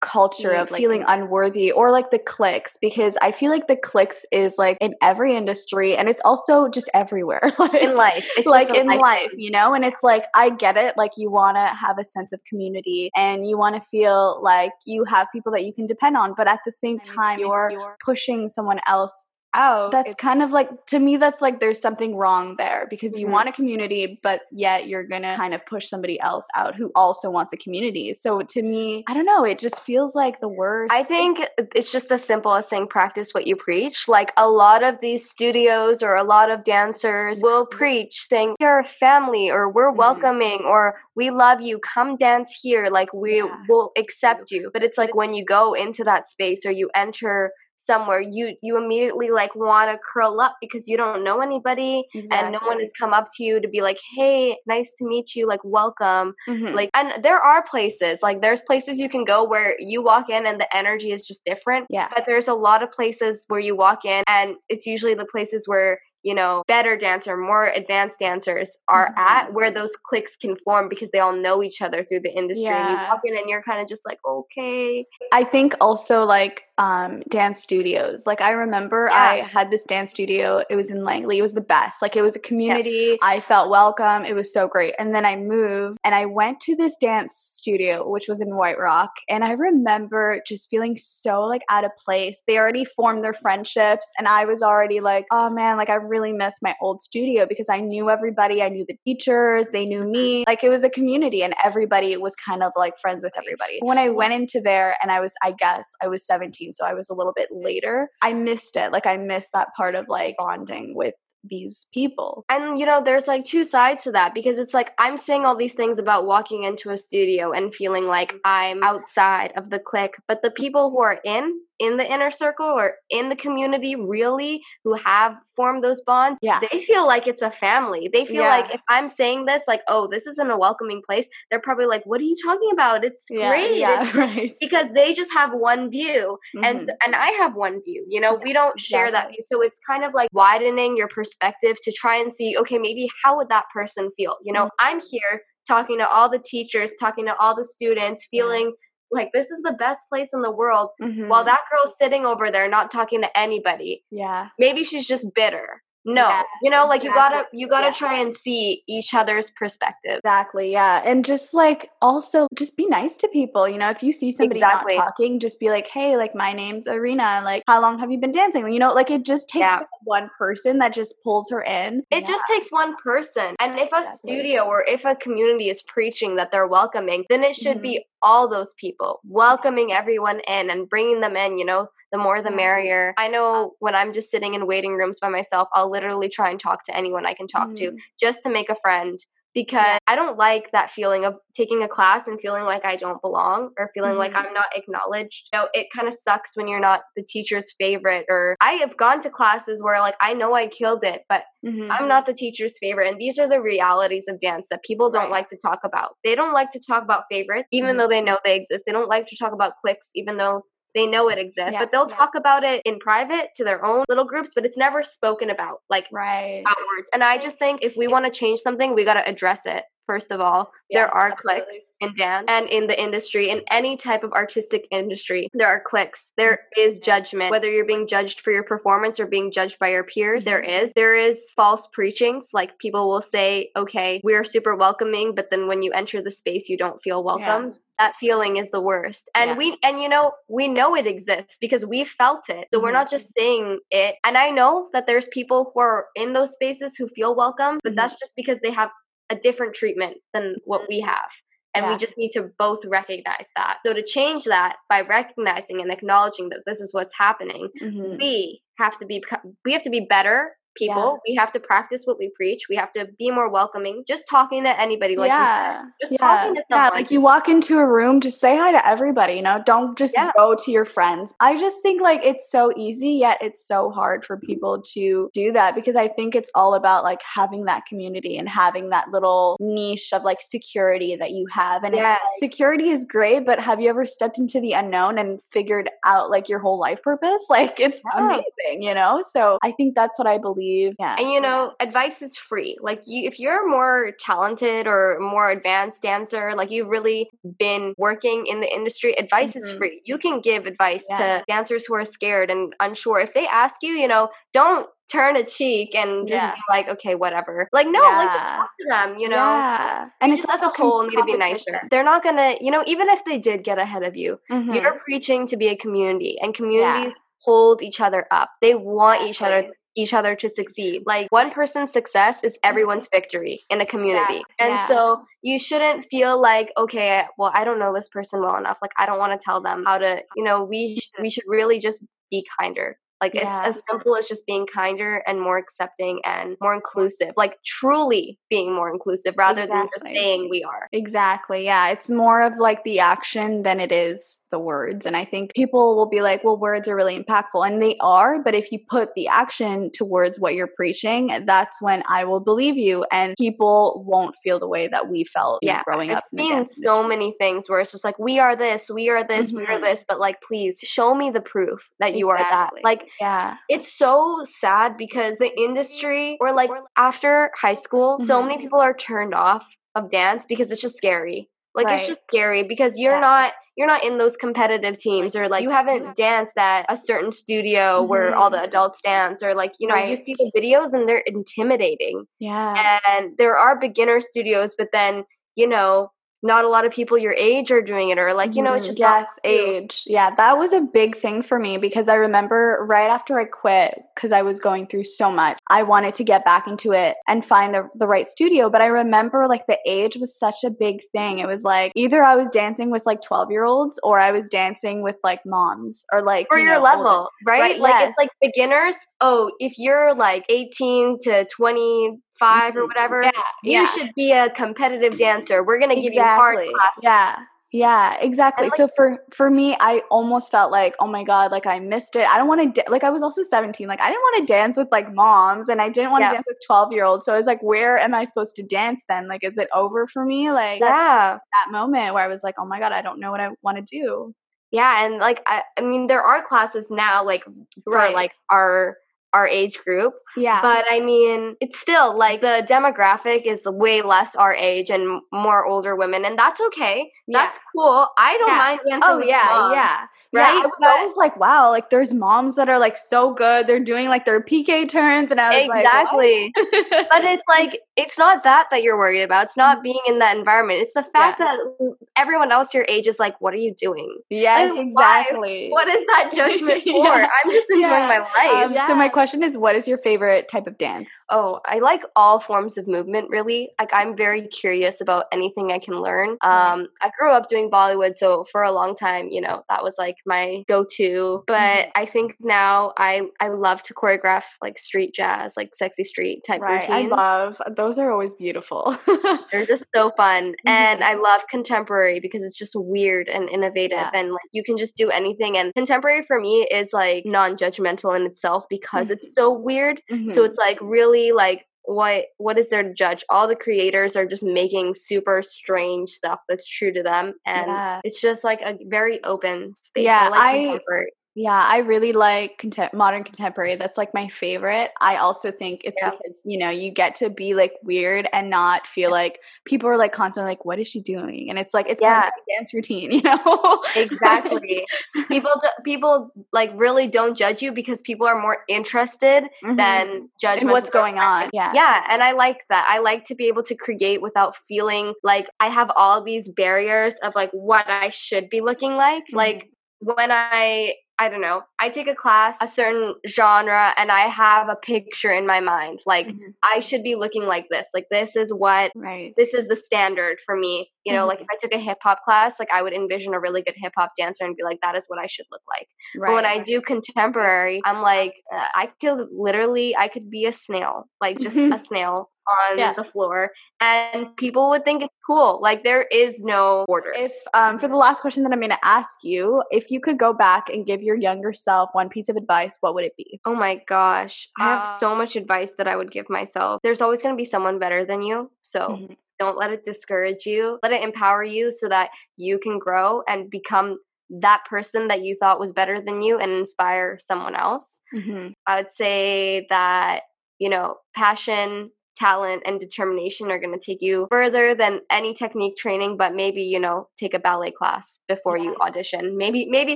culture 0.05 0.51
of 0.51 0.69
like, 0.69 0.79
feeling 0.79 1.03
unworthy 1.07 1.71
or 1.71 1.91
like 1.91 2.11
the 2.11 2.19
clicks 2.19 2.77
because 2.79 3.17
I 3.21 3.31
feel 3.31 3.49
like 3.49 3.67
the 3.67 3.75
clicks 3.75 4.23
is 4.31 4.57
like 4.57 4.77
in 4.79 4.93
every 5.01 5.35
industry 5.35 5.97
and 5.97 6.07
it's 6.07 6.21
also 6.23 6.69
just 6.69 6.89
everywhere 6.93 7.41
like, 7.59 7.73
in 7.73 7.95
life. 7.95 8.29
It's 8.37 8.45
like 8.45 8.69
in 8.69 8.85
life, 8.85 9.01
life, 9.01 9.31
you 9.35 9.49
know? 9.49 9.73
And 9.73 9.83
it's 9.83 10.03
like 10.03 10.25
I 10.35 10.51
get 10.51 10.77
it 10.77 10.95
like 10.95 11.11
you 11.17 11.31
want 11.31 11.57
to 11.57 11.65
have 11.65 11.97
a 11.97 12.03
sense 12.03 12.31
of 12.31 12.39
community 12.45 13.09
and 13.15 13.47
you 13.47 13.57
want 13.57 13.81
to 13.81 13.81
feel 13.81 14.39
like 14.43 14.71
you 14.85 15.03
have 15.05 15.27
people 15.31 15.51
that 15.53 15.65
you 15.65 15.73
can 15.73 15.87
depend 15.87 16.15
on, 16.15 16.35
but 16.37 16.47
at 16.47 16.59
the 16.65 16.71
same 16.71 16.99
time 16.99 17.39
you're, 17.39 17.71
you're 17.71 17.97
pushing 18.05 18.47
someone 18.47 18.79
else 18.87 19.29
out 19.55 19.91
that's 19.91 20.13
kind 20.15 20.41
of 20.41 20.51
like 20.51 20.85
to 20.85 20.99
me 20.99 21.17
that's 21.17 21.41
like 21.41 21.59
there's 21.59 21.79
something 21.79 22.15
wrong 22.15 22.55
there 22.57 22.87
because 22.89 23.11
mm-hmm. 23.11 23.21
you 23.21 23.27
want 23.27 23.49
a 23.49 23.51
community 23.51 24.19
but 24.21 24.41
yet 24.51 24.87
you're 24.87 25.03
gonna 25.03 25.35
kind 25.35 25.53
of 25.53 25.65
push 25.65 25.89
somebody 25.89 26.19
else 26.19 26.47
out 26.55 26.75
who 26.75 26.91
also 26.95 27.29
wants 27.29 27.53
a 27.53 27.57
community. 27.57 28.13
So 28.13 28.41
to 28.41 28.61
me 28.61 29.03
i 29.07 29.13
don't 29.13 29.25
know 29.25 29.43
it 29.43 29.57
just 29.57 29.81
feels 29.81 30.15
like 30.15 30.39
the 30.39 30.47
worst. 30.47 30.93
i 30.93 31.03
think 31.03 31.45
it's 31.57 31.91
just 31.91 32.11
as 32.11 32.23
simple 32.23 32.53
as 32.53 32.67
saying 32.67 32.87
practice 32.87 33.33
what 33.33 33.47
you 33.47 33.55
preach. 33.55 34.07
Like 34.07 34.31
a 34.37 34.49
lot 34.49 34.83
of 34.83 34.99
these 35.01 35.29
studios 35.29 36.03
or 36.03 36.15
a 36.15 36.23
lot 36.23 36.49
of 36.49 36.63
dancers 36.63 37.41
will 37.41 37.65
preach 37.65 38.21
saying 38.21 38.55
you're 38.59 38.79
a 38.79 38.83
family 38.83 39.49
or 39.49 39.69
we're 39.69 39.89
mm-hmm. 39.89 39.97
welcoming 39.97 40.61
or 40.65 40.99
we 41.15 41.29
love 41.29 41.61
you. 41.61 41.79
Come 41.79 42.17
dance 42.17 42.57
here. 42.61 42.89
Like 42.89 43.13
we 43.13 43.37
yeah. 43.37 43.55
will 43.67 43.91
accept 43.97 44.51
you. 44.51 44.69
But 44.73 44.83
it's 44.83 44.97
like 44.97 45.15
when 45.15 45.33
you 45.33 45.45
go 45.45 45.73
into 45.73 46.03
that 46.03 46.27
space 46.27 46.65
or 46.65 46.71
you 46.71 46.89
enter 46.95 47.51
somewhere 47.77 48.21
you 48.21 48.55
you 48.61 48.77
immediately 48.77 49.29
like 49.29 49.55
want 49.55 49.91
to 49.91 49.97
curl 50.13 50.39
up 50.39 50.55
because 50.61 50.87
you 50.87 50.97
don't 50.97 51.23
know 51.23 51.41
anybody 51.41 52.03
exactly. 52.13 52.45
and 52.45 52.51
no 52.53 52.67
one 52.67 52.79
has 52.79 52.91
come 52.97 53.13
up 53.13 53.27
to 53.35 53.43
you 53.43 53.59
to 53.59 53.67
be 53.67 53.81
like 53.81 53.99
hey 54.15 54.57
nice 54.65 54.93
to 54.97 55.05
meet 55.05 55.35
you 55.35 55.47
like 55.47 55.59
welcome 55.63 56.33
mm-hmm. 56.47 56.73
like 56.75 56.89
and 56.93 57.23
there 57.23 57.39
are 57.39 57.63
places 57.63 58.19
like 58.21 58.41
there's 58.41 58.61
places 58.61 58.99
you 58.99 59.09
can 59.09 59.23
go 59.23 59.43
where 59.43 59.75
you 59.79 60.01
walk 60.01 60.29
in 60.29 60.45
and 60.45 60.59
the 60.59 60.75
energy 60.75 61.11
is 61.11 61.27
just 61.27 61.43
different 61.45 61.85
yeah 61.89 62.07
but 62.13 62.23
there's 62.25 62.47
a 62.47 62.53
lot 62.53 62.81
of 62.81 62.91
places 62.91 63.43
where 63.47 63.59
you 63.59 63.75
walk 63.75 64.05
in 64.05 64.23
and 64.27 64.55
it's 64.69 64.85
usually 64.85 65.13
the 65.13 65.25
places 65.25 65.67
where 65.67 65.99
you 66.25 66.33
know, 66.33 66.63
better 66.67 66.97
dancer, 66.97 67.37
more 67.37 67.67
advanced 67.67 68.17
dancers 68.17 68.75
are 68.87 69.09
mm-hmm. 69.09 69.19
at, 69.19 69.53
where 69.53 69.69
those 69.69 69.91
cliques 69.95 70.35
can 70.35 70.55
form 70.57 70.89
because 70.89 71.11
they 71.11 71.19
all 71.19 71.35
know 71.35 71.61
each 71.61 71.83
other 71.83 72.03
through 72.03 72.21
the 72.21 72.35
industry. 72.35 72.65
Yeah. 72.65 72.89
And 72.89 72.99
you 72.99 73.07
walk 73.07 73.19
in 73.23 73.37
and 73.37 73.47
you're 73.47 73.61
kind 73.61 73.79
of 73.79 73.87
just 73.87 74.07
like, 74.07 74.17
okay. 74.27 75.05
I 75.31 75.43
think 75.43 75.75
also 75.79 76.25
like 76.25 76.63
um 76.77 77.21
dance 77.29 77.61
studios. 77.61 78.25
Like 78.25 78.41
I 78.41 78.51
remember 78.51 79.07
yeah. 79.09 79.17
I 79.17 79.35
had 79.41 79.69
this 79.69 79.85
dance 79.85 80.11
studio. 80.11 80.63
It 80.67 80.75
was 80.75 80.89
in 80.89 81.03
Langley. 81.03 81.37
It 81.37 81.43
was 81.43 81.53
the 81.53 81.61
best. 81.61 82.01
Like 82.01 82.15
it 82.15 82.23
was 82.23 82.35
a 82.35 82.39
community. 82.39 83.11
Yeah. 83.11 83.17
I 83.21 83.39
felt 83.39 83.69
welcome. 83.69 84.25
It 84.25 84.33
was 84.33 84.51
so 84.51 84.67
great. 84.67 84.95
And 84.97 85.13
then 85.13 85.25
I 85.25 85.35
moved 85.35 85.99
and 86.03 86.15
I 86.15 86.25
went 86.25 86.59
to 86.61 86.75
this 86.75 86.97
dance 86.97 87.35
studio 87.35 88.09
which 88.09 88.27
was 88.27 88.41
in 88.41 88.55
White 88.55 88.79
Rock 88.79 89.11
and 89.29 89.43
I 89.43 89.51
remember 89.51 90.41
just 90.45 90.69
feeling 90.69 90.97
so 90.97 91.41
like 91.43 91.61
out 91.69 91.85
of 91.85 91.91
place. 92.03 92.41
They 92.47 92.57
already 92.57 92.83
formed 92.83 93.23
their 93.23 93.33
friendships 93.33 94.11
and 94.17 94.27
I 94.27 94.45
was 94.45 94.61
already 94.63 94.99
like, 94.99 95.25
"Oh 95.31 95.49
man, 95.49 95.77
like 95.77 95.89
I 95.89 95.95
really 95.95 96.14
miss 96.33 96.59
my 96.61 96.75
old 96.81 97.01
studio 97.01 97.45
because 97.47 97.69
I 97.69 97.79
knew 97.79 98.09
everybody. 98.09 98.61
I 98.61 98.69
knew 98.69 98.85
the 98.87 98.97
teachers, 99.05 99.67
they 99.71 99.85
knew 99.85 100.03
me. 100.03 100.43
Like 100.47 100.63
it 100.63 100.69
was 100.69 100.83
a 100.83 100.89
community 100.89 101.43
and 101.43 101.55
everybody 101.63 102.15
was 102.17 102.35
kind 102.35 102.63
of 102.63 102.71
like 102.75 102.97
friends 102.99 103.23
with 103.23 103.33
everybody." 103.37 103.79
When 103.81 103.97
I 103.97 104.09
went 104.09 104.33
into 104.33 104.61
there 104.61 104.97
and 105.01 105.11
I 105.11 105.19
was 105.19 105.33
I 105.43 105.51
guess 105.51 105.91
I 106.01 106.07
was 106.07 106.25
17 106.25 106.73
so 106.73 106.85
I 106.85 106.93
was 106.93 107.09
a 107.09 107.13
little 107.13 107.33
bit 107.33 107.49
later. 107.51 108.09
I 108.21 108.33
missed 108.33 108.75
it. 108.75 108.91
Like 108.91 109.05
I 109.05 109.17
missed 109.17 109.51
that 109.53 109.69
part 109.75 109.95
of 109.95 110.05
like 110.07 110.35
bonding 110.37 110.93
with 110.95 111.13
these 111.47 111.87
people. 111.93 112.45
And 112.49 112.79
you 112.79 112.85
know, 112.85 113.01
there's 113.03 113.27
like 113.27 113.45
two 113.45 113.65
sides 113.65 114.03
to 114.03 114.11
that 114.11 114.33
because 114.33 114.57
it's 114.57 114.73
like 114.73 114.91
I'm 114.97 115.17
saying 115.17 115.45
all 115.45 115.55
these 115.55 115.73
things 115.73 115.99
about 115.99 116.25
walking 116.25 116.63
into 116.63 116.91
a 116.91 116.97
studio 116.97 117.51
and 117.51 117.73
feeling 117.73 118.05
like. 118.05 118.35
I'm 118.43 118.83
outside 118.83 119.53
of 119.57 119.69
the 119.69 119.79
clique, 119.79 120.15
but 120.27 120.41
the 120.41 120.51
people 120.51 120.89
who 120.91 121.01
are 121.01 121.19
in 121.23 121.59
in 121.79 121.97
the 121.97 122.11
inner 122.11 122.31
circle 122.31 122.65
or 122.65 122.95
in 123.09 123.29
the 123.29 123.35
community 123.35 123.95
really 123.95 124.61
who 124.83 124.93
have 124.93 125.35
formed 125.55 125.83
those 125.83 126.01
bonds 126.01 126.39
yeah. 126.41 126.59
they 126.71 126.81
feel 126.83 127.05
like 127.05 127.27
it's 127.27 127.41
a 127.41 127.51
family. 127.51 128.09
They 128.11 128.25
feel 128.25 128.43
yeah. 128.43 128.49
like 128.49 128.73
if 128.73 128.81
i'm 128.89 129.07
saying 129.07 129.45
this 129.45 129.63
like 129.67 129.81
oh 129.87 130.07
this 130.07 130.27
isn't 130.27 130.49
a 130.49 130.57
welcoming 130.57 131.01
place 131.05 131.27
they're 131.49 131.61
probably 131.61 131.85
like 131.85 132.03
what 132.05 132.21
are 132.21 132.25
you 132.25 132.35
talking 132.43 132.69
about? 132.71 133.03
It's 133.03 133.27
yeah, 133.29 133.49
great 133.49 133.77
yeah, 133.77 134.03
it's, 134.03 134.15
right. 134.15 134.51
because 134.59 134.87
they 134.93 135.13
just 135.13 135.33
have 135.33 135.51
one 135.53 135.89
view 135.89 136.37
mm-hmm. 136.55 136.63
and 136.63 136.91
and 137.05 137.15
i 137.15 137.29
have 137.31 137.55
one 137.55 137.81
view 137.83 138.05
you 138.07 138.21
know? 138.21 138.39
We 138.43 138.53
don't 138.53 138.79
share 138.79 139.11
that 139.11 139.29
view. 139.29 139.43
So 139.45 139.61
it's 139.61 139.79
kind 139.87 140.03
of 140.03 140.13
like 140.13 140.29
widening 140.31 140.95
your 140.95 141.07
perspective 141.07 141.77
to 141.83 141.91
try 141.91 142.17
and 142.17 142.31
see 142.31 142.55
okay 142.57 142.77
maybe 142.77 143.09
how 143.23 143.37
would 143.37 143.49
that 143.49 143.65
person 143.73 144.11
feel? 144.17 144.37
You 144.43 144.53
know 144.53 144.65
mm-hmm. 144.65 144.87
i'm 144.87 145.01
here 145.11 145.41
talking 145.67 145.97
to 145.97 146.07
all 146.07 146.29
the 146.29 146.39
teachers 146.39 146.91
talking 146.99 147.25
to 147.25 147.35
all 147.37 147.55
the 147.55 147.65
students 147.65 148.27
feeling 148.29 148.73
like 149.15 149.31
this 149.33 149.49
is 149.49 149.61
the 149.63 149.73
best 149.73 150.01
place 150.09 150.31
in 150.33 150.41
the 150.41 150.51
world 150.51 150.89
mm-hmm. 151.01 151.27
while 151.27 151.43
that 151.43 151.61
girl's 151.71 151.97
sitting 151.97 152.25
over 152.25 152.51
there 152.51 152.69
not 152.69 152.91
talking 152.91 153.21
to 153.21 153.37
anybody. 153.37 154.03
Yeah. 154.11 154.49
Maybe 154.59 154.83
she's 154.83 155.07
just 155.07 155.33
bitter 155.33 155.81
no 156.05 156.27
yeah, 156.27 156.43
you 156.61 156.69
know 156.69 156.85
like 156.85 157.03
exactly. 157.03 157.07
you 157.07 157.13
gotta 157.13 157.45
you 157.53 157.67
gotta 157.67 157.87
yeah. 157.87 157.91
try 157.91 158.19
and 158.19 158.35
see 158.35 158.83
each 158.87 159.13
other's 159.13 159.49
perspective 159.51 160.19
exactly 160.23 160.71
yeah 160.71 161.01
and 161.05 161.25
just 161.25 161.53
like 161.53 161.89
also 162.01 162.47
just 162.55 162.77
be 162.77 162.85
nice 162.87 163.17
to 163.17 163.27
people 163.29 163.67
you 163.67 163.77
know 163.77 163.89
if 163.89 164.03
you 164.03 164.13
see 164.13 164.31
somebody 164.31 164.59
exactly. 164.59 164.95
not 164.95 165.05
talking 165.05 165.39
just 165.39 165.59
be 165.59 165.69
like 165.69 165.87
hey 165.87 166.15
like 166.15 166.35
my 166.35 166.53
name's 166.53 166.87
arena 166.87 167.41
like 167.43 167.63
how 167.67 167.81
long 167.81 167.97
have 167.97 168.11
you 168.11 168.19
been 168.19 168.31
dancing 168.31 168.71
you 168.71 168.79
know 168.79 168.93
like 168.93 169.09
it 169.09 169.25
just 169.25 169.49
takes 169.49 169.61
yeah. 169.61 169.81
one 170.03 170.29
person 170.37 170.77
that 170.77 170.93
just 170.93 171.21
pulls 171.23 171.49
her 171.49 171.63
in 171.63 172.03
it 172.11 172.25
just 172.25 172.43
takes 172.49 172.67
one 172.69 172.95
person 172.97 173.55
and 173.59 173.73
if 173.75 173.91
a 173.91 173.99
exactly. 173.99 174.17
studio 174.17 174.63
or 174.63 174.83
if 174.87 175.05
a 175.05 175.15
community 175.15 175.69
is 175.69 175.81
preaching 175.83 176.35
that 176.35 176.51
they're 176.51 176.67
welcoming 176.67 177.25
then 177.29 177.43
it 177.43 177.55
should 177.55 177.77
mm-hmm. 177.77 177.81
be 177.81 178.05
all 178.21 178.47
those 178.47 178.73
people 178.75 179.19
welcoming 179.27 179.91
everyone 179.91 180.39
in 180.47 180.69
and 180.69 180.89
bringing 180.89 181.21
them 181.21 181.35
in 181.35 181.57
you 181.57 181.65
know 181.65 181.87
the 182.11 182.17
more 182.17 182.41
the 182.41 182.51
merrier. 182.51 183.13
I 183.17 183.27
know 183.27 183.73
when 183.79 183.95
I'm 183.95 184.13
just 184.13 184.29
sitting 184.29 184.53
in 184.53 184.67
waiting 184.67 184.95
rooms 184.95 185.19
by 185.19 185.29
myself, 185.29 185.67
I'll 185.73 185.91
literally 185.91 186.29
try 186.29 186.49
and 186.49 186.59
talk 186.59 186.85
to 186.85 186.95
anyone 186.95 187.25
I 187.25 187.33
can 187.33 187.47
talk 187.47 187.69
mm. 187.69 187.75
to 187.77 187.97
just 188.19 188.43
to 188.43 188.49
make 188.49 188.69
a 188.69 188.75
friend 188.75 189.19
because 189.55 189.85
yeah. 189.85 189.97
I 190.05 190.15
don't 190.15 190.37
like 190.37 190.69
that 190.71 190.91
feeling 190.91 191.23
of 191.23 191.35
taking 191.55 191.81
a 191.81 191.87
class 191.87 192.27
and 192.27 192.39
feeling 192.39 192.65
like 192.65 192.85
I 192.85 192.97
don't 192.97 193.21
belong 193.21 193.69
or 193.79 193.89
feeling 193.93 194.11
mm-hmm. 194.11 194.19
like 194.19 194.35
I'm 194.35 194.53
not 194.53 194.67
acknowledged. 194.75 195.47
You 195.51 195.59
know, 195.59 195.69
it 195.73 195.87
kind 195.95 196.09
of 196.09 196.13
sucks 196.13 196.51
when 196.55 196.67
you're 196.67 196.81
not 196.81 197.03
the 197.15 197.23
teacher's 197.23 197.73
favorite 197.79 198.25
or 198.29 198.57
I 198.59 198.73
have 198.73 198.97
gone 198.97 199.21
to 199.21 199.29
classes 199.29 199.81
where 199.81 199.99
like 200.01 200.15
I 200.19 200.33
know 200.33 200.53
I 200.53 200.67
killed 200.67 201.05
it, 201.05 201.23
but 201.29 201.43
mm-hmm. 201.65 201.89
I'm 201.89 202.09
not 202.09 202.25
the 202.25 202.33
teacher's 202.33 202.77
favorite. 202.77 203.09
And 203.09 203.19
these 203.19 203.39
are 203.39 203.47
the 203.47 203.61
realities 203.61 204.25
of 204.27 204.41
dance 204.41 204.67
that 204.69 204.83
people 204.83 205.09
don't 205.09 205.23
right. 205.23 205.31
like 205.31 205.47
to 205.47 205.57
talk 205.57 205.79
about. 205.85 206.17
They 206.25 206.35
don't 206.35 206.53
like 206.53 206.69
to 206.71 206.81
talk 206.85 207.03
about 207.03 207.23
favorites 207.31 207.69
even 207.71 207.91
mm-hmm. 207.91 207.99
though 207.99 208.07
they 208.09 208.21
know 208.21 208.37
they 208.43 208.57
exist. 208.57 208.83
They 208.85 208.91
don't 208.91 209.09
like 209.09 209.25
to 209.27 209.37
talk 209.37 209.53
about 209.53 209.73
cliques 209.81 210.11
even 210.15 210.35
though 210.35 210.63
they 210.95 211.05
know 211.05 211.29
it 211.29 211.37
exists, 211.37 211.73
yeah, 211.73 211.79
but 211.79 211.91
they'll 211.91 212.07
yeah. 212.09 212.15
talk 212.15 212.35
about 212.35 212.63
it 212.63 212.81
in 212.85 212.97
private 212.99 213.49
to 213.55 213.63
their 213.63 213.85
own 213.85 214.05
little 214.09 214.25
groups, 214.25 214.51
but 214.55 214.65
it's 214.65 214.77
never 214.77 215.03
spoken 215.03 215.49
about 215.49 215.81
like 215.89 216.07
right 216.11 216.63
outwards. 216.65 217.09
And 217.13 217.23
I 217.23 217.37
just 217.37 217.59
think 217.59 217.83
if 217.83 217.95
we 217.95 218.07
want 218.07 218.25
to 218.25 218.31
change 218.31 218.61
something, 218.61 218.95
we 218.95 219.05
got 219.05 219.15
to 219.15 219.29
address 219.29 219.65
it 219.65 219.83
first 220.05 220.31
of 220.31 220.41
all. 220.41 220.71
Yes, 220.89 220.99
there 220.99 221.07
are 221.07 221.31
absolutely. 221.31 221.63
cliques 221.63 221.85
in 222.01 222.13
dance 222.15 222.45
and 222.47 222.69
in 222.69 222.87
the 222.87 223.01
industry, 223.01 223.49
in 223.49 223.61
any 223.71 223.97
type 223.97 224.23
of 224.23 224.31
artistic 224.33 224.87
industry. 224.91 225.49
There 225.53 225.67
are 225.67 225.81
cliques. 225.81 226.31
There 226.37 226.59
is 226.77 226.99
judgment. 226.99 227.51
Whether 227.51 227.71
you're 227.71 227.85
being 227.85 228.07
judged 228.07 228.41
for 228.41 228.51
your 228.51 228.63
performance 228.63 229.19
or 229.19 229.25
being 229.25 229.51
judged 229.51 229.79
by 229.79 229.89
your 229.89 230.03
peers, 230.03 230.45
there 230.45 230.61
is. 230.61 230.91
There 230.95 231.15
is 231.15 231.51
false 231.55 231.87
preachings. 231.93 232.49
Like 232.53 232.77
people 232.79 233.09
will 233.09 233.21
say, 233.21 233.71
okay, 233.75 234.21
we're 234.23 234.43
super 234.43 234.75
welcoming, 234.75 235.33
but 235.35 235.49
then 235.49 235.67
when 235.67 235.81
you 235.81 235.91
enter 235.91 236.21
the 236.21 236.31
space, 236.31 236.69
you 236.69 236.77
don't 236.77 237.01
feel 237.01 237.23
welcomed. 237.23 237.73
Yeah 237.73 237.79
that 237.97 238.15
feeling 238.19 238.57
is 238.57 238.71
the 238.71 238.81
worst 238.81 239.29
and 239.35 239.51
yeah. 239.51 239.57
we 239.57 239.77
and 239.83 240.01
you 240.01 240.09
know 240.09 240.31
we 240.49 240.67
know 240.67 240.95
it 240.95 241.07
exists 241.07 241.57
because 241.61 241.85
we 241.85 242.03
felt 242.03 242.49
it 242.49 242.67
so 242.71 242.77
mm-hmm. 242.77 242.85
we're 242.85 242.91
not 242.91 243.09
just 243.09 243.33
saying 243.33 243.79
it 243.91 244.15
and 244.23 244.37
i 244.37 244.49
know 244.49 244.89
that 244.93 245.07
there's 245.07 245.27
people 245.29 245.71
who 245.73 245.79
are 245.79 246.07
in 246.15 246.33
those 246.33 246.51
spaces 246.51 246.95
who 246.95 247.07
feel 247.07 247.35
welcome 247.35 247.79
but 247.83 247.91
mm-hmm. 247.91 247.97
that's 247.97 248.19
just 248.19 248.33
because 248.35 248.59
they 248.61 248.71
have 248.71 248.89
a 249.29 249.35
different 249.35 249.73
treatment 249.73 250.17
than 250.33 250.55
what 250.65 250.83
we 250.87 251.01
mm-hmm. 251.01 251.09
have. 251.09 251.29
And 251.73 251.85
yeah. 251.85 251.91
we 251.91 251.97
just 251.97 252.13
need 252.17 252.31
to 252.31 252.49
both 252.57 252.79
recognize 252.85 253.49
that. 253.57 253.77
So, 253.81 253.93
to 253.93 254.01
change 254.01 254.45
that 254.45 254.77
by 254.89 255.01
recognizing 255.01 255.81
and 255.81 255.91
acknowledging 255.91 256.49
that 256.49 256.61
this 256.65 256.79
is 256.79 256.93
what's 256.93 257.13
happening, 257.17 257.67
mm-hmm. 257.81 258.15
we 258.17 258.61
have 258.79 258.97
to 258.99 259.05
be 259.05 259.21
we 259.65 259.73
have 259.73 259.83
to 259.83 259.89
be 259.89 260.05
better 260.09 260.51
people. 260.75 261.19
Yeah. 261.25 261.31
We 261.31 261.35
have 261.35 261.51
to 261.53 261.59
practice 261.59 262.03
what 262.05 262.17
we 262.19 262.31
preach. 262.35 262.67
We 262.69 262.75
have 262.75 262.91
to 262.93 263.07
be 263.17 263.31
more 263.31 263.49
welcoming. 263.49 264.03
Just 264.07 264.27
talking 264.29 264.63
to 264.63 264.79
anybody, 264.79 265.15
like 265.15 265.29
yeah. 265.29 265.83
just 266.01 266.13
yeah. 266.13 266.17
talking 266.17 266.55
to 266.55 266.63
someone. 266.69 266.85
Yeah, 266.85 266.89
like 266.89 267.11
you 267.11 267.21
walk 267.21 267.49
into 267.49 267.77
a 267.77 267.87
room, 267.87 268.19
just 268.19 268.39
say 268.39 268.57
hi 268.57 268.71
to 268.71 268.87
everybody. 268.87 269.33
You 269.35 269.41
know, 269.41 269.61
don't 269.65 269.97
just 269.97 270.13
yeah. 270.15 270.31
go 270.37 270.55
to 270.55 270.71
your 270.71 270.85
friends. 270.85 271.33
I 271.39 271.57
just 271.59 271.81
think 271.81 272.01
like 272.01 272.21
it's 272.23 272.49
so 272.49 272.71
easy, 272.75 273.11
yet 273.11 273.37
it's 273.41 273.65
so 273.65 273.89
hard 273.89 274.25
for 274.25 274.37
people 274.37 274.81
to 274.93 275.29
do 275.33 275.51
that 275.53 275.75
because 275.75 275.95
I 275.95 276.07
think 276.07 276.35
it's 276.35 276.51
all 276.53 276.73
about 276.73 277.03
like 277.03 277.21
having 277.23 277.65
that 277.65 277.85
community 277.85 278.37
and 278.37 278.47
having 278.47 278.89
that 278.89 279.09
little 279.11 279.57
niche 279.59 280.09
of 280.13 280.23
like 280.23 280.41
security 280.41 281.15
that 281.15 281.31
you 281.31 281.47
have. 281.51 281.83
And 281.83 281.95
yes. 281.95 282.19
security 282.39 282.89
is 282.89 283.05
great, 283.05 283.45
but 283.45 283.59
have 283.59 283.81
you 283.81 283.89
ever 283.89 284.05
stepped 284.05 284.37
into 284.37 284.59
the 284.59 284.73
unknown 284.73 285.17
and 285.17 285.39
figured 285.51 285.89
out 286.03 286.29
like 286.29 286.49
your 286.49 286.59
whole 286.59 286.79
life 286.79 287.01
purpose? 287.01 287.43
Like 287.55 287.79
it's 287.79 288.01
amazing, 288.13 288.81
you 288.81 288.93
know. 288.93 289.21
So 289.21 289.59
I 289.63 289.71
think 289.71 289.95
that's 289.95 290.19
what 290.19 290.27
I 290.27 290.37
believe 290.37 290.64
believe. 290.65 290.95
Yeah. 290.99 291.15
And 291.17 291.31
you 291.31 291.41
know, 291.41 291.73
advice 291.79 292.21
is 292.21 292.37
free. 292.37 292.77
Like 292.81 293.01
you 293.05 293.27
if 293.27 293.39
you're 293.39 293.65
a 293.65 293.69
more 293.69 294.11
talented 294.19 294.87
or 294.87 295.17
more 295.19 295.49
advanced 295.49 296.01
dancer, 296.01 296.53
like 296.55 296.71
you've 296.71 296.89
really 296.89 297.29
been 297.59 297.93
working 297.97 298.47
in 298.47 298.61
the 298.61 298.73
industry, 298.73 299.13
advice 299.13 299.51
mm-hmm. 299.51 299.59
is 299.59 299.71
free. 299.71 300.01
You 300.05 300.17
can 300.17 300.41
give 300.41 300.65
advice 300.65 301.05
yes. 301.09 301.41
to 301.41 301.45
dancers 301.47 301.85
who 301.85 301.95
are 301.95 302.05
scared 302.05 302.49
and 302.49 302.73
unsure. 302.79 303.19
If 303.19 303.33
they 303.33 303.47
ask 303.47 303.81
you, 303.81 303.91
you 303.91 304.07
know, 304.07 304.29
don't 304.53 304.87
turn 305.11 305.35
a 305.35 305.45
cheek 305.45 305.93
and 305.93 306.27
just 306.27 306.41
yeah. 306.41 306.55
be 306.55 306.61
like, 306.69 306.87
okay, 306.87 307.13
whatever. 307.13 307.69
Like, 307.71 307.85
no, 307.87 308.01
yeah. 308.01 308.17
like 308.17 308.31
just 308.31 308.47
talk 308.47 308.69
to 308.79 308.87
them, 308.87 309.17
you 309.19 309.29
know? 309.29 309.35
Yeah. 309.35 310.07
And 310.19 310.33
it's 310.33 310.41
just 310.41 310.51
as 310.51 310.61
a 310.63 310.69
whole 310.69 311.03
need 311.03 311.15
to 311.15 311.23
be 311.23 311.37
nicer. 311.37 311.81
They're 311.91 312.03
not 312.03 312.23
gonna, 312.23 312.55
you 312.59 312.71
know, 312.71 312.83
even 312.87 313.09
if 313.09 313.23
they 313.23 313.37
did 313.37 313.63
get 313.63 313.77
ahead 313.77 314.01
of 314.01 314.15
you, 314.15 314.39
mm-hmm. 314.51 314.73
you're 314.73 314.99
preaching 315.05 315.45
to 315.47 315.57
be 315.57 315.67
a 315.67 315.77
community 315.77 316.37
and 316.41 316.55
communities 316.55 317.09
yeah. 317.09 317.21
hold 317.41 317.83
each 317.83 318.01
other 318.01 318.25
up. 318.31 318.49
They 318.61 318.73
want 318.73 319.21
each 319.29 319.43
other 319.43 319.69
each 319.95 320.13
other 320.13 320.35
to 320.35 320.49
succeed. 320.49 321.03
Like 321.05 321.27
one 321.31 321.51
person's 321.51 321.91
success 321.91 322.43
is 322.43 322.57
everyone's 322.63 323.07
victory 323.11 323.63
in 323.69 323.81
a 323.81 323.85
community. 323.85 324.35
Yeah. 324.35 324.65
And 324.65 324.73
yeah. 324.75 324.87
so 324.87 325.23
you 325.41 325.57
shouldn't 325.57 326.05
feel 326.05 326.39
like, 326.39 326.71
okay, 326.77 327.23
well, 327.37 327.51
I 327.53 327.63
don't 327.63 327.79
know 327.79 327.93
this 327.93 328.09
person 328.09 328.41
well 328.41 328.57
enough. 328.57 328.79
Like 328.81 328.91
I 328.97 329.05
don't 329.05 329.19
want 329.19 329.39
to 329.39 329.43
tell 329.43 329.61
them 329.61 329.83
how 329.85 329.97
to, 329.97 330.23
you 330.35 330.43
know, 330.43 330.63
we 330.63 330.97
sh- 330.97 331.11
we 331.21 331.29
should 331.29 331.45
really 331.47 331.79
just 331.79 332.03
be 332.29 332.45
kinder. 332.59 332.97
Like 333.21 333.33
yeah. 333.33 333.45
it's 333.45 333.77
as 333.77 333.81
simple 333.89 334.15
as 334.15 334.27
just 334.27 334.45
being 334.45 334.67
kinder 334.67 335.23
and 335.25 335.41
more 335.41 335.57
accepting 335.57 336.21
and 336.25 336.57
more 336.61 336.73
inclusive. 336.73 337.33
Like 337.37 337.57
truly 337.65 338.39
being 338.49 338.73
more 338.73 338.91
inclusive 338.91 339.35
rather 339.37 339.63
exactly. 339.63 339.79
than 339.79 339.89
just 339.93 340.05
saying 340.05 340.47
we 340.49 340.63
are. 340.63 340.87
Exactly. 340.91 341.65
Yeah, 341.65 341.89
it's 341.89 342.09
more 342.09 342.41
of 342.41 342.57
like 342.57 342.83
the 342.83 342.99
action 342.99 343.63
than 343.63 343.79
it 343.79 343.91
is 343.91 344.39
the 344.51 344.59
words. 344.59 345.05
And 345.05 345.15
I 345.15 345.25
think 345.25 345.53
people 345.53 345.95
will 345.95 346.09
be 346.09 346.21
like, 346.21 346.43
well, 346.43 346.57
words 346.57 346.87
are 346.87 346.95
really 346.95 347.21
impactful. 347.21 347.65
And 347.65 347.81
they 347.81 347.95
are. 347.99 348.41
But 348.41 348.55
if 348.55 348.71
you 348.71 348.79
put 348.89 349.13
the 349.15 349.27
action 349.27 349.91
towards 349.93 350.39
what 350.39 350.53
you're 350.53 350.69
preaching, 350.75 351.43
that's 351.45 351.81
when 351.81 352.03
I 352.07 352.25
will 352.25 352.39
believe 352.39 352.77
you. 352.77 353.05
And 353.11 353.35
people 353.39 354.03
won't 354.05 354.35
feel 354.43 354.59
the 354.59 354.67
way 354.67 354.87
that 354.87 355.09
we 355.09 355.23
felt 355.23 355.59
yeah, 355.61 355.83
growing 355.83 356.11
I've 356.11 356.17
up. 356.17 356.23
I've 356.33 356.37
seen 356.37 356.65
so 356.65 357.07
many 357.07 357.33
things 357.39 357.69
where 357.69 357.79
it's 357.79 357.91
just 357.91 358.03
like, 358.03 358.19
we 358.19 358.39
are 358.39 358.55
this, 358.55 358.89
we 358.89 359.09
are 359.09 359.23
this, 359.23 359.47
mm-hmm. 359.47 359.57
we 359.57 359.63
are 359.63 359.75
mm-hmm. 359.75 359.83
this. 359.83 360.05
But 360.07 360.19
like, 360.19 360.41
please 360.41 360.79
show 360.83 361.15
me 361.15 361.31
the 361.31 361.41
proof 361.41 361.89
that 361.99 362.15
you 362.15 362.31
exactly. 362.31 362.55
are 362.55 362.65
that. 362.65 362.73
Like, 362.83 363.09
yeah, 363.19 363.57
it's 363.69 363.97
so 363.97 364.43
sad 364.45 364.97
because 364.97 365.37
the 365.37 365.51
industry 365.59 366.37
or 366.39 366.53
like 366.53 366.69
after 366.97 367.51
high 367.59 367.75
school, 367.75 368.17
mm-hmm. 368.17 368.27
so 368.27 368.41
many 368.41 368.57
people 368.61 368.79
are 368.79 368.95
turned 368.95 369.33
off 369.33 369.65
of 369.95 370.09
dance 370.09 370.45
because 370.45 370.71
it's 370.71 370.81
just 370.81 370.97
scary. 370.97 371.49
Like 371.73 371.87
right. 371.87 371.99
it's 371.99 372.07
just 372.07 372.21
scary 372.29 372.63
because 372.63 372.97
you're 372.97 373.15
yeah. 373.15 373.19
not 373.19 373.53
you're 373.75 373.87
not 373.87 374.03
in 374.05 374.17
those 374.17 374.37
competitive 374.37 374.97
teams 374.97 375.35
or 375.35 375.49
like 375.49 375.61
you 375.61 375.69
haven't 375.69 376.15
danced 376.15 376.57
at 376.57 376.85
a 376.87 376.95
certain 376.95 377.33
studio 377.33 377.99
mm-hmm. 377.99 378.09
where 378.09 378.35
all 378.35 378.49
the 378.49 378.57
mm-hmm. 378.57 378.65
adults 378.65 379.01
dance 379.01 379.43
or 379.43 379.53
like 379.53 379.73
you 379.79 379.87
know 379.87 379.95
right. 379.95 380.09
you 380.09 380.15
see 380.15 380.33
the 380.33 380.51
videos 380.55 380.93
and 380.93 381.07
they're 381.07 381.23
intimidating. 381.25 382.25
Yeah. 382.39 382.99
And 383.09 383.37
there 383.37 383.57
are 383.57 383.77
beginner 383.77 384.21
studios 384.21 384.73
but 384.77 384.89
then 384.93 385.25
you 385.55 385.67
know 385.67 386.11
not 386.45 386.63
a 386.63 386.69
lot 386.69 386.85
of 386.85 386.91
people 386.91 387.17
your 387.17 387.33
age 387.33 387.71
are 387.71 387.81
doing 387.81 388.09
it 388.09 388.19
or 388.19 388.33
like 388.33 388.55
you 388.55 388.61
know 388.61 388.73
it's 388.73 388.85
mm-hmm. 388.85 388.95
just 388.95 388.99
yes 388.99 389.39
age 389.43 390.03
yeah 390.05 390.33
that 390.35 390.57
was 390.57 390.73
a 390.73 390.81
big 390.81 391.15
thing 391.15 391.41
for 391.41 391.59
me 391.59 391.77
because 391.77 392.07
i 392.07 392.13
remember 392.13 392.85
right 392.87 393.09
after 393.09 393.39
i 393.39 393.45
quit 393.45 393.99
because 394.13 394.31
i 394.31 394.43
was 394.43 394.59
going 394.59 394.85
through 394.85 395.03
so 395.03 395.31
much 395.31 395.57
i 395.69 395.81
wanted 395.81 396.13
to 396.13 396.23
get 396.23 396.45
back 396.45 396.67
into 396.67 396.91
it 396.91 397.17
and 397.27 397.43
find 397.43 397.75
a, 397.75 397.89
the 397.95 398.07
right 398.07 398.27
studio 398.27 398.69
but 398.69 398.79
i 398.79 398.85
remember 398.85 399.47
like 399.47 399.65
the 399.67 399.79
age 399.87 400.15
was 400.17 400.37
such 400.37 400.63
a 400.63 400.69
big 400.69 401.01
thing 401.11 401.39
it 401.39 401.47
was 401.47 401.63
like 401.63 401.91
either 401.95 402.23
i 402.23 402.35
was 402.35 402.47
dancing 402.49 402.91
with 402.91 403.05
like 403.07 403.21
12 403.23 403.49
year 403.49 403.63
olds 403.63 403.99
or 404.03 404.19
i 404.19 404.31
was 404.31 404.47
dancing 404.49 405.01
with 405.01 405.15
like 405.23 405.39
moms 405.45 406.05
or 406.13 406.21
like 406.21 406.47
for 406.47 406.59
you 406.59 406.65
your 406.65 406.75
know, 406.75 406.83
level 406.83 407.07
older. 407.07 407.29
right, 407.47 407.59
right 407.59 407.79
like 407.79 407.93
yes. 407.93 408.09
it's 408.09 408.17
like 408.19 408.29
beginners 408.39 408.95
oh 409.19 409.51
if 409.59 409.79
you're 409.79 410.13
like 410.13 410.45
18 410.49 411.17
to 411.23 411.45
20 411.45 412.19
five 412.39 412.73
mm-hmm. 412.73 412.79
or 412.79 412.87
whatever, 412.87 413.23
yeah, 413.23 413.31
you 413.63 413.71
yeah. 413.71 413.85
should 413.85 414.11
be 414.15 414.31
a 414.31 414.49
competitive 414.49 415.17
dancer. 415.17 415.63
We're 415.63 415.79
gonna 415.79 415.95
give 415.95 416.13
exactly. 416.13 416.65
you 416.65 416.71
hard 416.71 416.75
classes. 416.75 417.03
Yeah. 417.03 417.35
Yeah, 417.75 418.17
exactly. 418.21 418.69
Like, 418.69 418.77
so 418.77 418.87
for 418.95 419.19
for 419.33 419.51
me, 419.51 419.75
I 419.81 420.01
almost 420.09 420.49
felt 420.49 420.71
like, 420.71 420.95
oh 421.01 421.07
my 421.07 421.25
god, 421.25 421.51
like 421.51 421.67
I 421.67 421.79
missed 421.79 422.15
it. 422.15 422.25
I 422.25 422.37
don't 422.37 422.47
want 422.47 422.73
to 422.73 422.81
da- 422.81 422.89
like 422.89 423.03
I 423.03 423.09
was 423.09 423.21
also 423.21 423.43
17. 423.43 423.85
Like 423.85 423.99
I 423.99 424.07
didn't 424.07 424.21
want 424.21 424.47
to 424.47 424.53
dance 424.53 424.77
with 424.77 424.87
like 424.93 425.13
moms 425.13 425.67
and 425.67 425.81
I 425.81 425.89
didn't 425.89 426.11
want 426.11 426.21
to 426.21 426.27
yeah. 426.27 426.33
dance 426.35 426.45
with 426.47 426.57
12-year-olds. 426.69 427.25
So 427.25 427.33
I 427.33 427.37
was 427.37 427.47
like, 427.47 427.61
where 427.61 427.97
am 427.97 428.15
I 428.15 428.23
supposed 428.23 428.55
to 428.57 428.63
dance 428.63 429.03
then? 429.09 429.27
Like 429.27 429.43
is 429.43 429.57
it 429.57 429.67
over 429.73 430.07
for 430.07 430.23
me? 430.23 430.51
Like 430.51 430.79
yeah. 430.79 431.37
that 431.37 431.71
moment 431.71 432.13
where 432.13 432.23
I 432.23 432.27
was 432.27 432.43
like, 432.43 432.55
oh 432.57 432.65
my 432.65 432.79
god, 432.79 432.93
I 432.93 433.01
don't 433.01 433.19
know 433.19 433.31
what 433.31 433.41
I 433.41 433.49
want 433.61 433.77
to 433.77 433.83
do. 433.83 434.33
Yeah, 434.71 435.05
and 435.05 435.17
like 435.17 435.41
I, 435.45 435.63
I 435.77 435.81
mean 435.81 436.07
there 436.07 436.23
are 436.23 436.41
classes 436.41 436.89
now 436.89 437.25
like 437.25 437.43
for 437.83 437.93
right. 437.93 438.15
like 438.15 438.31
our 438.49 438.95
our 439.35 439.47
age 439.47 439.77
group. 439.83 440.13
Yeah. 440.37 440.61
But 440.61 440.85
I 440.89 441.01
mean, 441.01 441.57
it's 441.59 441.77
still 441.77 442.17
like 442.17 442.41
the 442.41 442.65
demographic 442.67 443.45
is 443.45 443.65
way 443.65 444.01
less 444.01 444.35
our 444.35 444.53
age 444.53 444.89
and 444.89 445.21
more 445.31 445.65
older 445.65 445.95
women, 445.95 446.23
and 446.25 446.39
that's 446.39 446.61
okay. 446.61 447.11
Yeah. 447.27 447.39
That's 447.39 447.59
cool. 447.75 448.07
I 448.17 448.37
don't 448.37 448.49
yeah. 448.49 448.57
mind 448.57 448.79
dancing. 448.89 449.01
Oh 449.03 449.19
yeah, 449.19 449.71
yeah 449.71 450.05
right? 450.35 450.53
Yeah, 450.53 450.61
I 450.61 450.65
was 450.65 450.77
but, 450.79 450.91
always 450.91 451.15
like, 451.17 451.39
wow, 451.39 451.69
like 451.69 451.89
there's 451.89 452.13
moms 452.13 452.55
that 452.55 452.69
are 452.69 452.79
like 452.79 452.97
so 452.97 453.33
good. 453.33 453.67
They're 453.67 453.79
doing 453.79 454.09
like 454.09 454.25
their 454.25 454.41
piqué 454.41 454.87
turns, 454.87 455.31
and 455.31 455.39
I 455.39 455.49
was 455.49 455.65
exactly. 455.65 456.53
like, 456.55 456.73
exactly. 456.73 457.07
but 457.09 457.23
it's 457.23 457.43
like 457.47 457.81
it's 457.95 458.17
not 458.17 458.43
that 458.43 458.67
that 458.71 458.83
you're 458.83 458.97
worried 458.97 459.21
about. 459.21 459.43
It's 459.43 459.57
not 459.57 459.77
mm-hmm. 459.77 459.83
being 459.83 459.99
in 460.07 460.19
that 460.19 460.37
environment. 460.37 460.81
It's 460.81 460.93
the 460.93 461.03
fact 461.03 461.39
yeah. 461.39 461.57
that 461.79 461.95
everyone 462.15 462.51
else 462.51 462.73
your 462.73 462.85
age 462.89 463.07
is 463.07 463.19
like, 463.19 463.39
what 463.39 463.53
are 463.53 463.57
you 463.57 463.73
doing? 463.73 464.17
Yes, 464.29 464.71
like, 464.71 464.87
exactly. 464.87 465.69
Why? 465.69 465.83
What 465.83 465.87
is 465.87 466.05
that 466.07 466.31
judgment 466.35 466.83
for? 466.83 467.03
yeah. 467.03 467.27
I'm 467.43 467.51
just 467.51 467.69
enjoying 467.69 467.89
my 467.89 468.19
life. 468.19 468.71
Um, 468.71 468.87
so 468.87 468.95
my 468.95 469.09
question 469.09 469.43
is, 469.43 469.57
what 469.57 469.75
is 469.75 469.87
your 469.87 469.97
favorite 469.99 470.49
type 470.49 470.67
of 470.67 470.77
dance? 470.77 471.09
Oh, 471.29 471.59
I 471.65 471.79
like 471.79 472.03
all 472.15 472.39
forms 472.39 472.77
of 472.77 472.87
movement. 472.87 473.29
Really, 473.29 473.71
like 473.79 473.93
I'm 473.93 474.15
very 474.15 474.47
curious 474.47 475.01
about 475.01 475.25
anything 475.31 475.71
I 475.71 475.79
can 475.79 475.95
learn. 475.95 476.31
Um, 476.41 476.87
I 477.01 477.11
grew 477.17 477.31
up 477.31 477.49
doing 477.49 477.69
Bollywood, 477.69 478.17
so 478.17 478.45
for 478.51 478.63
a 478.63 478.71
long 478.71 478.95
time, 478.95 479.29
you 479.29 479.41
know, 479.41 479.63
that 479.69 479.83
was 479.83 479.95
like 479.97 480.17
my 480.25 480.63
go-to 480.67 481.43
but 481.47 481.55
mm-hmm. 481.55 481.89
i 481.95 482.05
think 482.05 482.35
now 482.39 482.93
i 482.97 483.21
i 483.39 483.47
love 483.47 483.83
to 483.83 483.93
choreograph 483.93 484.43
like 484.61 484.77
street 484.77 485.13
jazz 485.13 485.53
like 485.55 485.75
sexy 485.75 486.03
street 486.03 486.41
type 486.45 486.61
right. 486.61 486.87
routines 486.87 487.11
i 487.11 487.15
love 487.15 487.61
those 487.75 487.97
are 487.97 488.11
always 488.11 488.35
beautiful 488.35 488.97
they're 489.51 489.65
just 489.65 489.85
so 489.93 490.11
fun 490.17 490.51
mm-hmm. 490.51 490.67
and 490.67 491.03
i 491.03 491.13
love 491.13 491.47
contemporary 491.49 492.19
because 492.19 492.43
it's 492.43 492.57
just 492.57 492.73
weird 492.75 493.27
and 493.27 493.49
innovative 493.49 493.97
yeah. 493.97 494.11
and 494.13 494.31
like 494.31 494.49
you 494.51 494.63
can 494.63 494.77
just 494.77 494.95
do 494.97 495.09
anything 495.09 495.57
and 495.57 495.73
contemporary 495.75 496.23
for 496.23 496.39
me 496.39 496.67
is 496.71 496.89
like 496.93 497.23
non-judgmental 497.25 498.15
in 498.15 498.25
itself 498.25 498.65
because 498.69 499.07
mm-hmm. 499.07 499.13
it's 499.13 499.35
so 499.35 499.51
weird 499.51 500.01
so 500.09 500.15
mm-hmm. 500.15 500.39
it's 500.45 500.57
like 500.57 500.77
really 500.81 501.31
like 501.31 501.65
what 501.87 502.25
what 502.37 502.57
is 502.57 502.69
there 502.69 502.83
to 502.83 502.93
judge? 502.93 503.23
All 503.29 503.47
the 503.47 503.55
creators 503.55 504.15
are 504.15 504.25
just 504.25 504.43
making 504.43 504.93
super 504.95 505.41
strange 505.41 506.09
stuff 506.09 506.39
that's 506.49 506.67
true 506.67 506.91
to 506.93 507.03
them 507.03 507.33
and 507.45 507.67
yeah. 507.67 508.01
it's 508.03 508.21
just 508.21 508.43
like 508.43 508.61
a 508.61 508.77
very 508.85 509.23
open 509.23 509.73
space. 509.75 510.03
Yeah 510.03 510.29
i, 510.33 510.55
like 510.61 510.81
I 510.91 511.05
yeah, 511.37 511.65
I 511.67 511.79
really 511.79 512.13
like 512.13 512.59
contem- 512.59 512.93
modern 512.93 513.25
contemporary. 513.25 513.75
That's 513.75 513.97
like 513.97 514.13
my 514.13 514.29
favorite. 514.29 514.91
I 515.01 515.17
also 515.17 515.51
think 515.51 515.81
it's 515.83 515.97
yeah. 516.01 516.11
because, 516.11 516.41
you 516.45 516.57
know, 516.57 516.69
you 516.69 516.91
get 516.91 517.13
to 517.15 517.29
be 517.29 517.53
like 517.53 517.73
weird 517.83 518.29
and 518.31 518.49
not 518.49 518.87
feel 518.87 519.11
like 519.11 519.39
people 519.65 519.89
are 519.89 519.97
like 519.97 520.13
constantly 520.13 520.51
like, 520.51 520.63
what 520.63 520.79
is 520.79 520.87
she 520.87 521.01
doing? 521.01 521.49
And 521.49 521.59
it's 521.59 521.73
like, 521.73 521.87
it's 521.89 521.99
yeah. 522.01 522.29
a 522.29 522.55
dance 522.55 522.73
routine, 522.73 523.11
you 523.11 523.21
know? 523.21 523.83
exactly. 523.97 524.85
people, 525.27 525.51
do, 525.61 525.67
people 525.83 526.31
like 526.53 526.71
really 526.73 527.09
don't 527.09 527.37
judge 527.37 527.61
you 527.61 527.73
because 527.73 528.01
people 528.01 528.25
are 528.25 528.41
more 528.41 528.59
interested 528.69 529.43
mm-hmm. 529.43 529.75
than 529.75 530.29
judge 530.39 530.63
what's 530.63 530.89
going 530.89 531.17
on. 531.17 531.49
Yeah. 531.51 531.73
Yeah. 531.75 532.05
And 532.07 532.23
I 532.23 532.31
like 532.31 532.59
that. 532.69 532.87
I 532.89 532.99
like 532.99 533.25
to 533.25 533.35
be 533.35 533.49
able 533.49 533.63
to 533.63 533.75
create 533.75 534.21
without 534.21 534.55
feeling 534.55 535.13
like 535.21 535.47
I 535.59 535.67
have 535.67 535.91
all 535.97 536.23
these 536.23 536.47
barriers 536.47 537.15
of 537.23 537.35
like 537.35 537.51
what 537.51 537.89
I 537.89 538.09
should 538.11 538.49
be 538.49 538.61
looking 538.61 538.93
like. 538.93 539.23
Mm-hmm. 539.23 539.35
Like 539.35 539.69
when 539.99 540.31
I 540.31 540.93
I 541.17 541.29
don't 541.29 541.41
know. 541.41 541.63
I 541.79 541.89
take 541.89 542.07
a 542.07 542.15
class, 542.15 542.57
a 542.61 542.67
certain 542.67 543.15
genre, 543.27 543.93
and 543.97 544.11
I 544.11 544.27
have 544.27 544.67
a 544.67 544.75
picture 544.75 545.31
in 545.31 545.47
my 545.47 545.61
mind. 545.61 546.01
Like 546.05 546.27
mm-hmm. 546.27 546.51
I 546.61 546.81
should 546.81 547.03
be 547.03 547.15
looking 547.15 547.45
like 547.45 547.67
this. 547.69 547.87
Like 547.93 548.07
this 548.11 548.35
is 548.35 548.53
what 548.53 548.91
right. 548.95 549.33
this 549.37 549.53
is 549.53 549.67
the 549.67 549.77
standard 549.77 550.39
for 550.45 550.57
me. 550.57 550.91
You 551.05 551.13
know, 551.13 551.19
mm-hmm. 551.19 551.29
like 551.29 551.41
if 551.41 551.47
I 551.51 551.57
took 551.59 551.73
a 551.73 551.79
hip 551.79 551.99
hop 552.01 552.19
class, 552.25 552.55
like 552.59 552.69
I 552.73 552.81
would 552.81 552.93
envision 552.93 553.33
a 553.33 553.39
really 553.39 553.61
good 553.61 553.75
hip 553.77 553.93
hop 553.97 554.11
dancer 554.17 554.43
and 554.43 554.55
be 554.57 554.63
like, 554.63 554.79
that 554.81 554.95
is 554.95 555.05
what 555.07 555.19
I 555.19 555.27
should 555.27 555.45
look 555.51 555.61
like. 555.69 555.87
Right. 556.17 556.29
But 556.29 556.35
when 556.35 556.45
I 556.45 556.63
do 556.63 556.81
contemporary, 556.81 557.81
I'm 557.85 558.01
like, 558.01 558.33
uh, 558.53 558.67
I 558.75 558.91
could 558.99 559.27
literally, 559.31 559.95
I 559.95 560.09
could 560.09 560.29
be 560.29 560.45
a 560.45 560.51
snail, 560.51 561.07
like 561.21 561.39
just 561.39 561.57
a 561.57 561.77
snail 561.83 562.29
on 562.47 562.77
yeah. 562.77 562.93
the 562.93 563.03
floor 563.03 563.51
and 563.81 564.35
people 564.37 564.69
would 564.69 564.85
think 564.85 565.03
it's 565.03 565.13
cool 565.25 565.59
like 565.61 565.83
there 565.83 566.03
is 566.03 566.43
no 566.43 566.85
borders 566.87 567.15
if 567.17 567.31
um, 567.53 567.79
for 567.79 567.87
the 567.87 567.95
last 567.95 568.21
question 568.21 568.43
that 568.43 568.51
i'm 568.51 568.59
going 568.59 568.69
to 568.69 568.85
ask 568.85 569.17
you 569.23 569.63
if 569.71 569.89
you 569.89 569.99
could 569.99 570.17
go 570.17 570.33
back 570.33 570.69
and 570.69 570.85
give 570.85 571.01
your 571.01 571.15
younger 571.15 571.51
self 571.51 571.89
one 571.93 572.09
piece 572.09 572.29
of 572.29 572.35
advice 572.35 572.77
what 572.81 572.93
would 572.93 573.03
it 573.03 573.15
be 573.17 573.39
oh 573.45 573.55
my 573.55 573.81
gosh 573.87 574.49
i 574.59 574.63
have 574.63 574.83
uh, 574.83 574.97
so 574.97 575.15
much 575.15 575.35
advice 575.35 575.73
that 575.77 575.87
i 575.87 575.95
would 575.95 576.11
give 576.11 576.29
myself 576.29 576.79
there's 576.83 577.01
always 577.01 577.21
going 577.21 577.33
to 577.33 577.37
be 577.41 577.45
someone 577.45 577.79
better 577.79 578.05
than 578.05 578.21
you 578.21 578.49
so 578.61 578.79
mm-hmm. 578.79 579.13
don't 579.39 579.57
let 579.57 579.71
it 579.71 579.83
discourage 579.83 580.45
you 580.45 580.79
let 580.83 580.91
it 580.91 581.03
empower 581.03 581.43
you 581.43 581.71
so 581.71 581.89
that 581.89 582.09
you 582.37 582.59
can 582.59 582.77
grow 582.77 583.23
and 583.27 583.49
become 583.49 583.97
that 584.29 584.63
person 584.65 585.07
that 585.07 585.21
you 585.21 585.35
thought 585.39 585.59
was 585.59 585.71
better 585.71 586.01
than 586.01 586.21
you 586.21 586.39
and 586.39 586.51
inspire 586.51 587.17
someone 587.19 587.55
else 587.55 588.01
mm-hmm. 588.13 588.49
i 588.67 588.81
would 588.81 588.91
say 588.91 589.65
that 589.69 590.21
you 590.59 590.69
know 590.69 590.97
passion 591.15 591.91
talent 592.17 592.63
and 592.65 592.79
determination 592.79 593.51
are 593.51 593.59
going 593.59 593.77
to 593.77 593.83
take 593.83 594.01
you 594.01 594.27
further 594.29 594.73
than 594.75 595.01
any 595.11 595.33
technique 595.33 595.75
training 595.77 596.17
but 596.17 596.33
maybe 596.33 596.61
you 596.61 596.79
know 596.79 597.07
take 597.19 597.33
a 597.33 597.39
ballet 597.39 597.71
class 597.71 598.19
before 598.27 598.57
yeah. 598.57 598.65
you 598.65 598.75
audition 598.81 599.37
maybe 599.37 599.67
maybe 599.69 599.95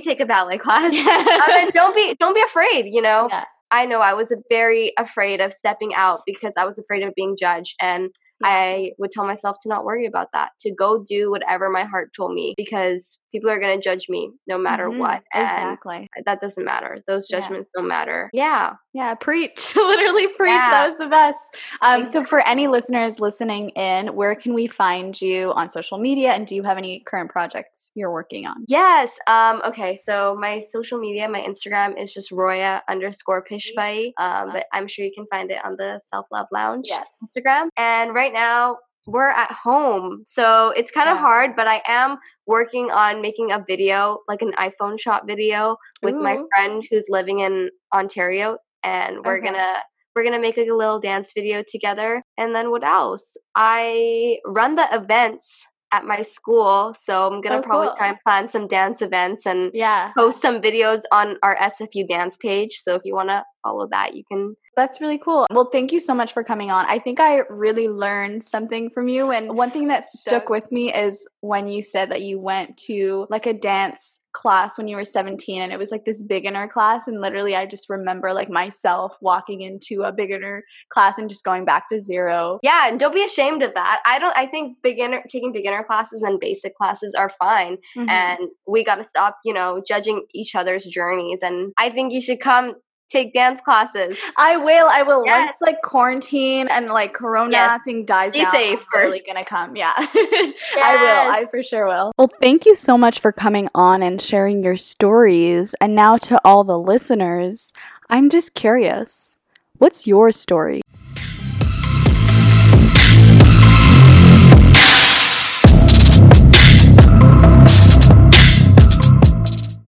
take 0.00 0.20
a 0.20 0.26
ballet 0.26 0.58
class 0.64 0.92
I 0.94 1.62
mean, 1.62 1.70
don't 1.72 1.94
be 1.94 2.14
don't 2.20 2.34
be 2.34 2.42
afraid 2.42 2.86
you 2.92 3.02
know 3.02 3.28
yeah. 3.30 3.44
i 3.70 3.86
know 3.86 4.00
i 4.00 4.14
was 4.14 4.34
very 4.48 4.92
afraid 4.98 5.40
of 5.40 5.52
stepping 5.52 5.94
out 5.94 6.20
because 6.26 6.54
i 6.56 6.64
was 6.64 6.78
afraid 6.78 7.02
of 7.02 7.14
being 7.14 7.36
judged 7.38 7.76
and 7.80 8.10
I 8.42 8.92
would 8.98 9.10
tell 9.10 9.26
myself 9.26 9.58
to 9.62 9.68
not 9.68 9.84
worry 9.84 10.06
about 10.06 10.28
that, 10.32 10.52
to 10.60 10.74
go 10.74 11.04
do 11.06 11.30
whatever 11.30 11.68
my 11.68 11.84
heart 11.84 12.12
told 12.16 12.32
me 12.32 12.54
because 12.56 13.18
people 13.32 13.50
are 13.50 13.58
going 13.58 13.78
to 13.78 13.82
judge 13.82 14.08
me 14.08 14.32
no 14.46 14.58
matter 14.58 14.88
mm-hmm. 14.88 14.98
what. 14.98 15.22
And 15.34 15.44
exactly. 15.44 16.08
That 16.24 16.40
doesn't 16.40 16.64
matter. 16.64 17.02
Those 17.06 17.28
judgments 17.28 17.70
yeah. 17.74 17.80
don't 17.80 17.88
matter. 17.88 18.30
Yeah. 18.32 18.74
Yeah. 18.92 19.14
Preach. 19.14 19.72
Literally 19.76 20.28
preach. 20.28 20.50
Yeah. 20.50 20.70
That 20.70 20.86
was 20.86 20.98
the 20.98 21.06
best. 21.06 21.38
Um, 21.82 22.04
so, 22.04 22.24
for 22.24 22.46
any 22.46 22.66
listeners 22.66 23.20
listening 23.20 23.70
in, 23.70 24.08
where 24.14 24.34
can 24.34 24.54
we 24.54 24.66
find 24.66 25.20
you 25.20 25.52
on 25.52 25.70
social 25.70 25.98
media? 25.98 26.32
And 26.32 26.46
do 26.46 26.54
you 26.54 26.62
have 26.62 26.78
any 26.78 27.00
current 27.00 27.30
projects 27.30 27.92
you're 27.94 28.12
working 28.12 28.46
on? 28.46 28.64
Yes. 28.68 29.10
Um, 29.26 29.62
okay. 29.64 29.96
So, 29.96 30.36
my 30.40 30.58
social 30.58 30.98
media, 30.98 31.28
my 31.28 31.40
Instagram 31.40 32.00
is 32.00 32.12
just 32.12 32.32
Roya 32.32 32.82
underscore 32.88 33.44
Pishpai. 33.44 34.12
Um, 34.18 34.50
but 34.52 34.66
I'm 34.72 34.88
sure 34.88 35.04
you 35.04 35.12
can 35.14 35.26
find 35.26 35.50
it 35.50 35.58
on 35.64 35.76
the 35.76 36.00
Self 36.04 36.26
Love 36.32 36.46
Lounge 36.52 36.86
yes. 36.88 37.06
Instagram. 37.24 37.68
And 37.76 38.14
right 38.14 38.32
now, 38.32 38.78
we're 39.06 39.28
at 39.28 39.50
home. 39.52 40.22
So 40.26 40.72
it's 40.76 40.90
kind 40.90 41.08
of 41.08 41.16
yeah. 41.16 41.22
hard, 41.22 41.50
but 41.56 41.66
I 41.66 41.82
am 41.86 42.18
working 42.46 42.90
on 42.90 43.22
making 43.22 43.52
a 43.52 43.64
video, 43.66 44.18
like 44.28 44.42
an 44.42 44.52
iPhone 44.52 45.00
shot 45.00 45.26
video 45.26 45.76
with 46.02 46.14
Ooh. 46.14 46.22
my 46.22 46.38
friend 46.54 46.84
who's 46.90 47.06
living 47.08 47.40
in 47.40 47.70
Ontario 47.94 48.58
and 48.84 49.24
we're 49.24 49.38
okay. 49.38 49.48
going 49.48 49.54
to 49.54 49.74
we're 50.16 50.24
going 50.24 50.34
to 50.34 50.40
make 50.40 50.56
like 50.56 50.68
a 50.68 50.74
little 50.74 50.98
dance 50.98 51.32
video 51.32 51.62
together. 51.66 52.22
And 52.36 52.52
then 52.52 52.72
what 52.72 52.82
else? 52.82 53.36
I 53.54 54.38
run 54.44 54.74
the 54.74 54.88
events 54.92 55.66
at 55.92 56.04
my 56.04 56.22
school. 56.22 56.94
So 56.98 57.26
I'm 57.26 57.40
gonna 57.40 57.58
oh, 57.58 57.62
probably 57.62 57.88
cool. 57.88 57.96
try 57.96 58.08
and 58.10 58.18
plan 58.24 58.48
some 58.48 58.68
dance 58.68 59.02
events 59.02 59.46
and 59.46 59.70
yeah, 59.74 60.12
post 60.16 60.40
some 60.40 60.60
videos 60.60 61.02
on 61.12 61.36
our 61.42 61.56
SFU 61.56 62.06
dance 62.06 62.36
page. 62.36 62.78
So 62.80 62.94
if 62.94 63.02
you 63.04 63.14
wanna 63.14 63.44
follow 63.62 63.88
that, 63.90 64.14
you 64.14 64.22
can 64.30 64.54
that's 64.76 65.00
really 65.00 65.18
cool. 65.18 65.46
Well, 65.50 65.68
thank 65.70 65.92
you 65.92 66.00
so 66.00 66.14
much 66.14 66.32
for 66.32 66.44
coming 66.44 66.70
on. 66.70 66.86
I 66.86 66.98
think 66.98 67.20
I 67.20 67.40
really 67.48 67.88
learned 67.88 68.44
something 68.44 68.90
from 68.90 69.08
you. 69.08 69.30
And 69.30 69.56
one 69.56 69.70
thing 69.70 69.88
that 69.88 70.08
stuck 70.08 70.48
with 70.48 70.70
me 70.70 70.92
is 70.92 71.28
when 71.40 71.68
you 71.68 71.82
said 71.82 72.10
that 72.10 72.22
you 72.22 72.38
went 72.38 72.76
to 72.86 73.26
like 73.30 73.46
a 73.46 73.52
dance 73.52 74.20
class 74.32 74.78
when 74.78 74.86
you 74.86 74.96
were 74.96 75.04
17 75.04 75.60
and 75.60 75.72
it 75.72 75.78
was 75.78 75.90
like 75.90 76.04
this 76.04 76.22
beginner 76.22 76.68
class 76.68 77.08
and 77.08 77.20
literally 77.20 77.56
I 77.56 77.66
just 77.66 77.90
remember 77.90 78.32
like 78.32 78.48
myself 78.48 79.16
walking 79.20 79.60
into 79.60 80.02
a 80.02 80.12
beginner 80.12 80.62
class 80.88 81.18
and 81.18 81.28
just 81.28 81.44
going 81.44 81.64
back 81.64 81.88
to 81.88 81.98
zero. 81.98 82.60
Yeah, 82.62 82.88
and 82.88 83.00
don't 83.00 83.14
be 83.14 83.24
ashamed 83.24 83.62
of 83.62 83.74
that. 83.74 84.00
I 84.06 84.18
don't 84.18 84.36
I 84.36 84.46
think 84.46 84.78
beginner 84.82 85.24
taking 85.28 85.52
beginner 85.52 85.82
classes 85.82 86.22
and 86.22 86.38
basic 86.38 86.76
classes 86.76 87.14
are 87.14 87.30
fine 87.40 87.78
mm-hmm. 87.96 88.08
and 88.08 88.38
we 88.66 88.84
got 88.84 88.96
to 88.96 89.04
stop, 89.04 89.38
you 89.44 89.52
know, 89.52 89.82
judging 89.86 90.24
each 90.32 90.54
other's 90.54 90.86
journeys 90.86 91.40
and 91.42 91.72
I 91.76 91.90
think 91.90 92.12
you 92.12 92.20
should 92.20 92.40
come 92.40 92.76
take 93.10 93.32
dance 93.32 93.60
classes. 93.60 94.16
I 94.36 94.56
will. 94.56 94.86
I 94.88 95.02
will. 95.02 95.24
Yes. 95.24 95.48
Once 95.48 95.62
like 95.62 95.82
quarantine 95.82 96.68
and 96.68 96.86
like 96.86 97.12
Corona 97.12 97.52
yes. 97.52 97.82
thing 97.84 98.04
dies 98.04 98.32
Be 98.32 98.42
down, 98.42 98.52
safe 98.52 98.78
I'm 98.78 98.86
first. 98.92 99.04
really 99.04 99.22
gonna 99.26 99.44
come. 99.44 99.76
Yeah, 99.76 99.92
yes. 100.14 100.54
I 100.76 100.96
will. 100.96 101.32
I 101.32 101.46
for 101.50 101.62
sure 101.62 101.86
will. 101.86 102.12
Well, 102.16 102.30
thank 102.40 102.66
you 102.66 102.74
so 102.74 102.96
much 102.96 103.20
for 103.20 103.32
coming 103.32 103.68
on 103.74 104.02
and 104.02 104.20
sharing 104.20 104.62
your 104.62 104.76
stories. 104.76 105.74
And 105.80 105.94
now 105.94 106.16
to 106.18 106.40
all 106.44 106.64
the 106.64 106.78
listeners, 106.78 107.72
I'm 108.08 108.30
just 108.30 108.54
curious. 108.54 109.36
What's 109.78 110.06
your 110.06 110.30
story? 110.32 110.82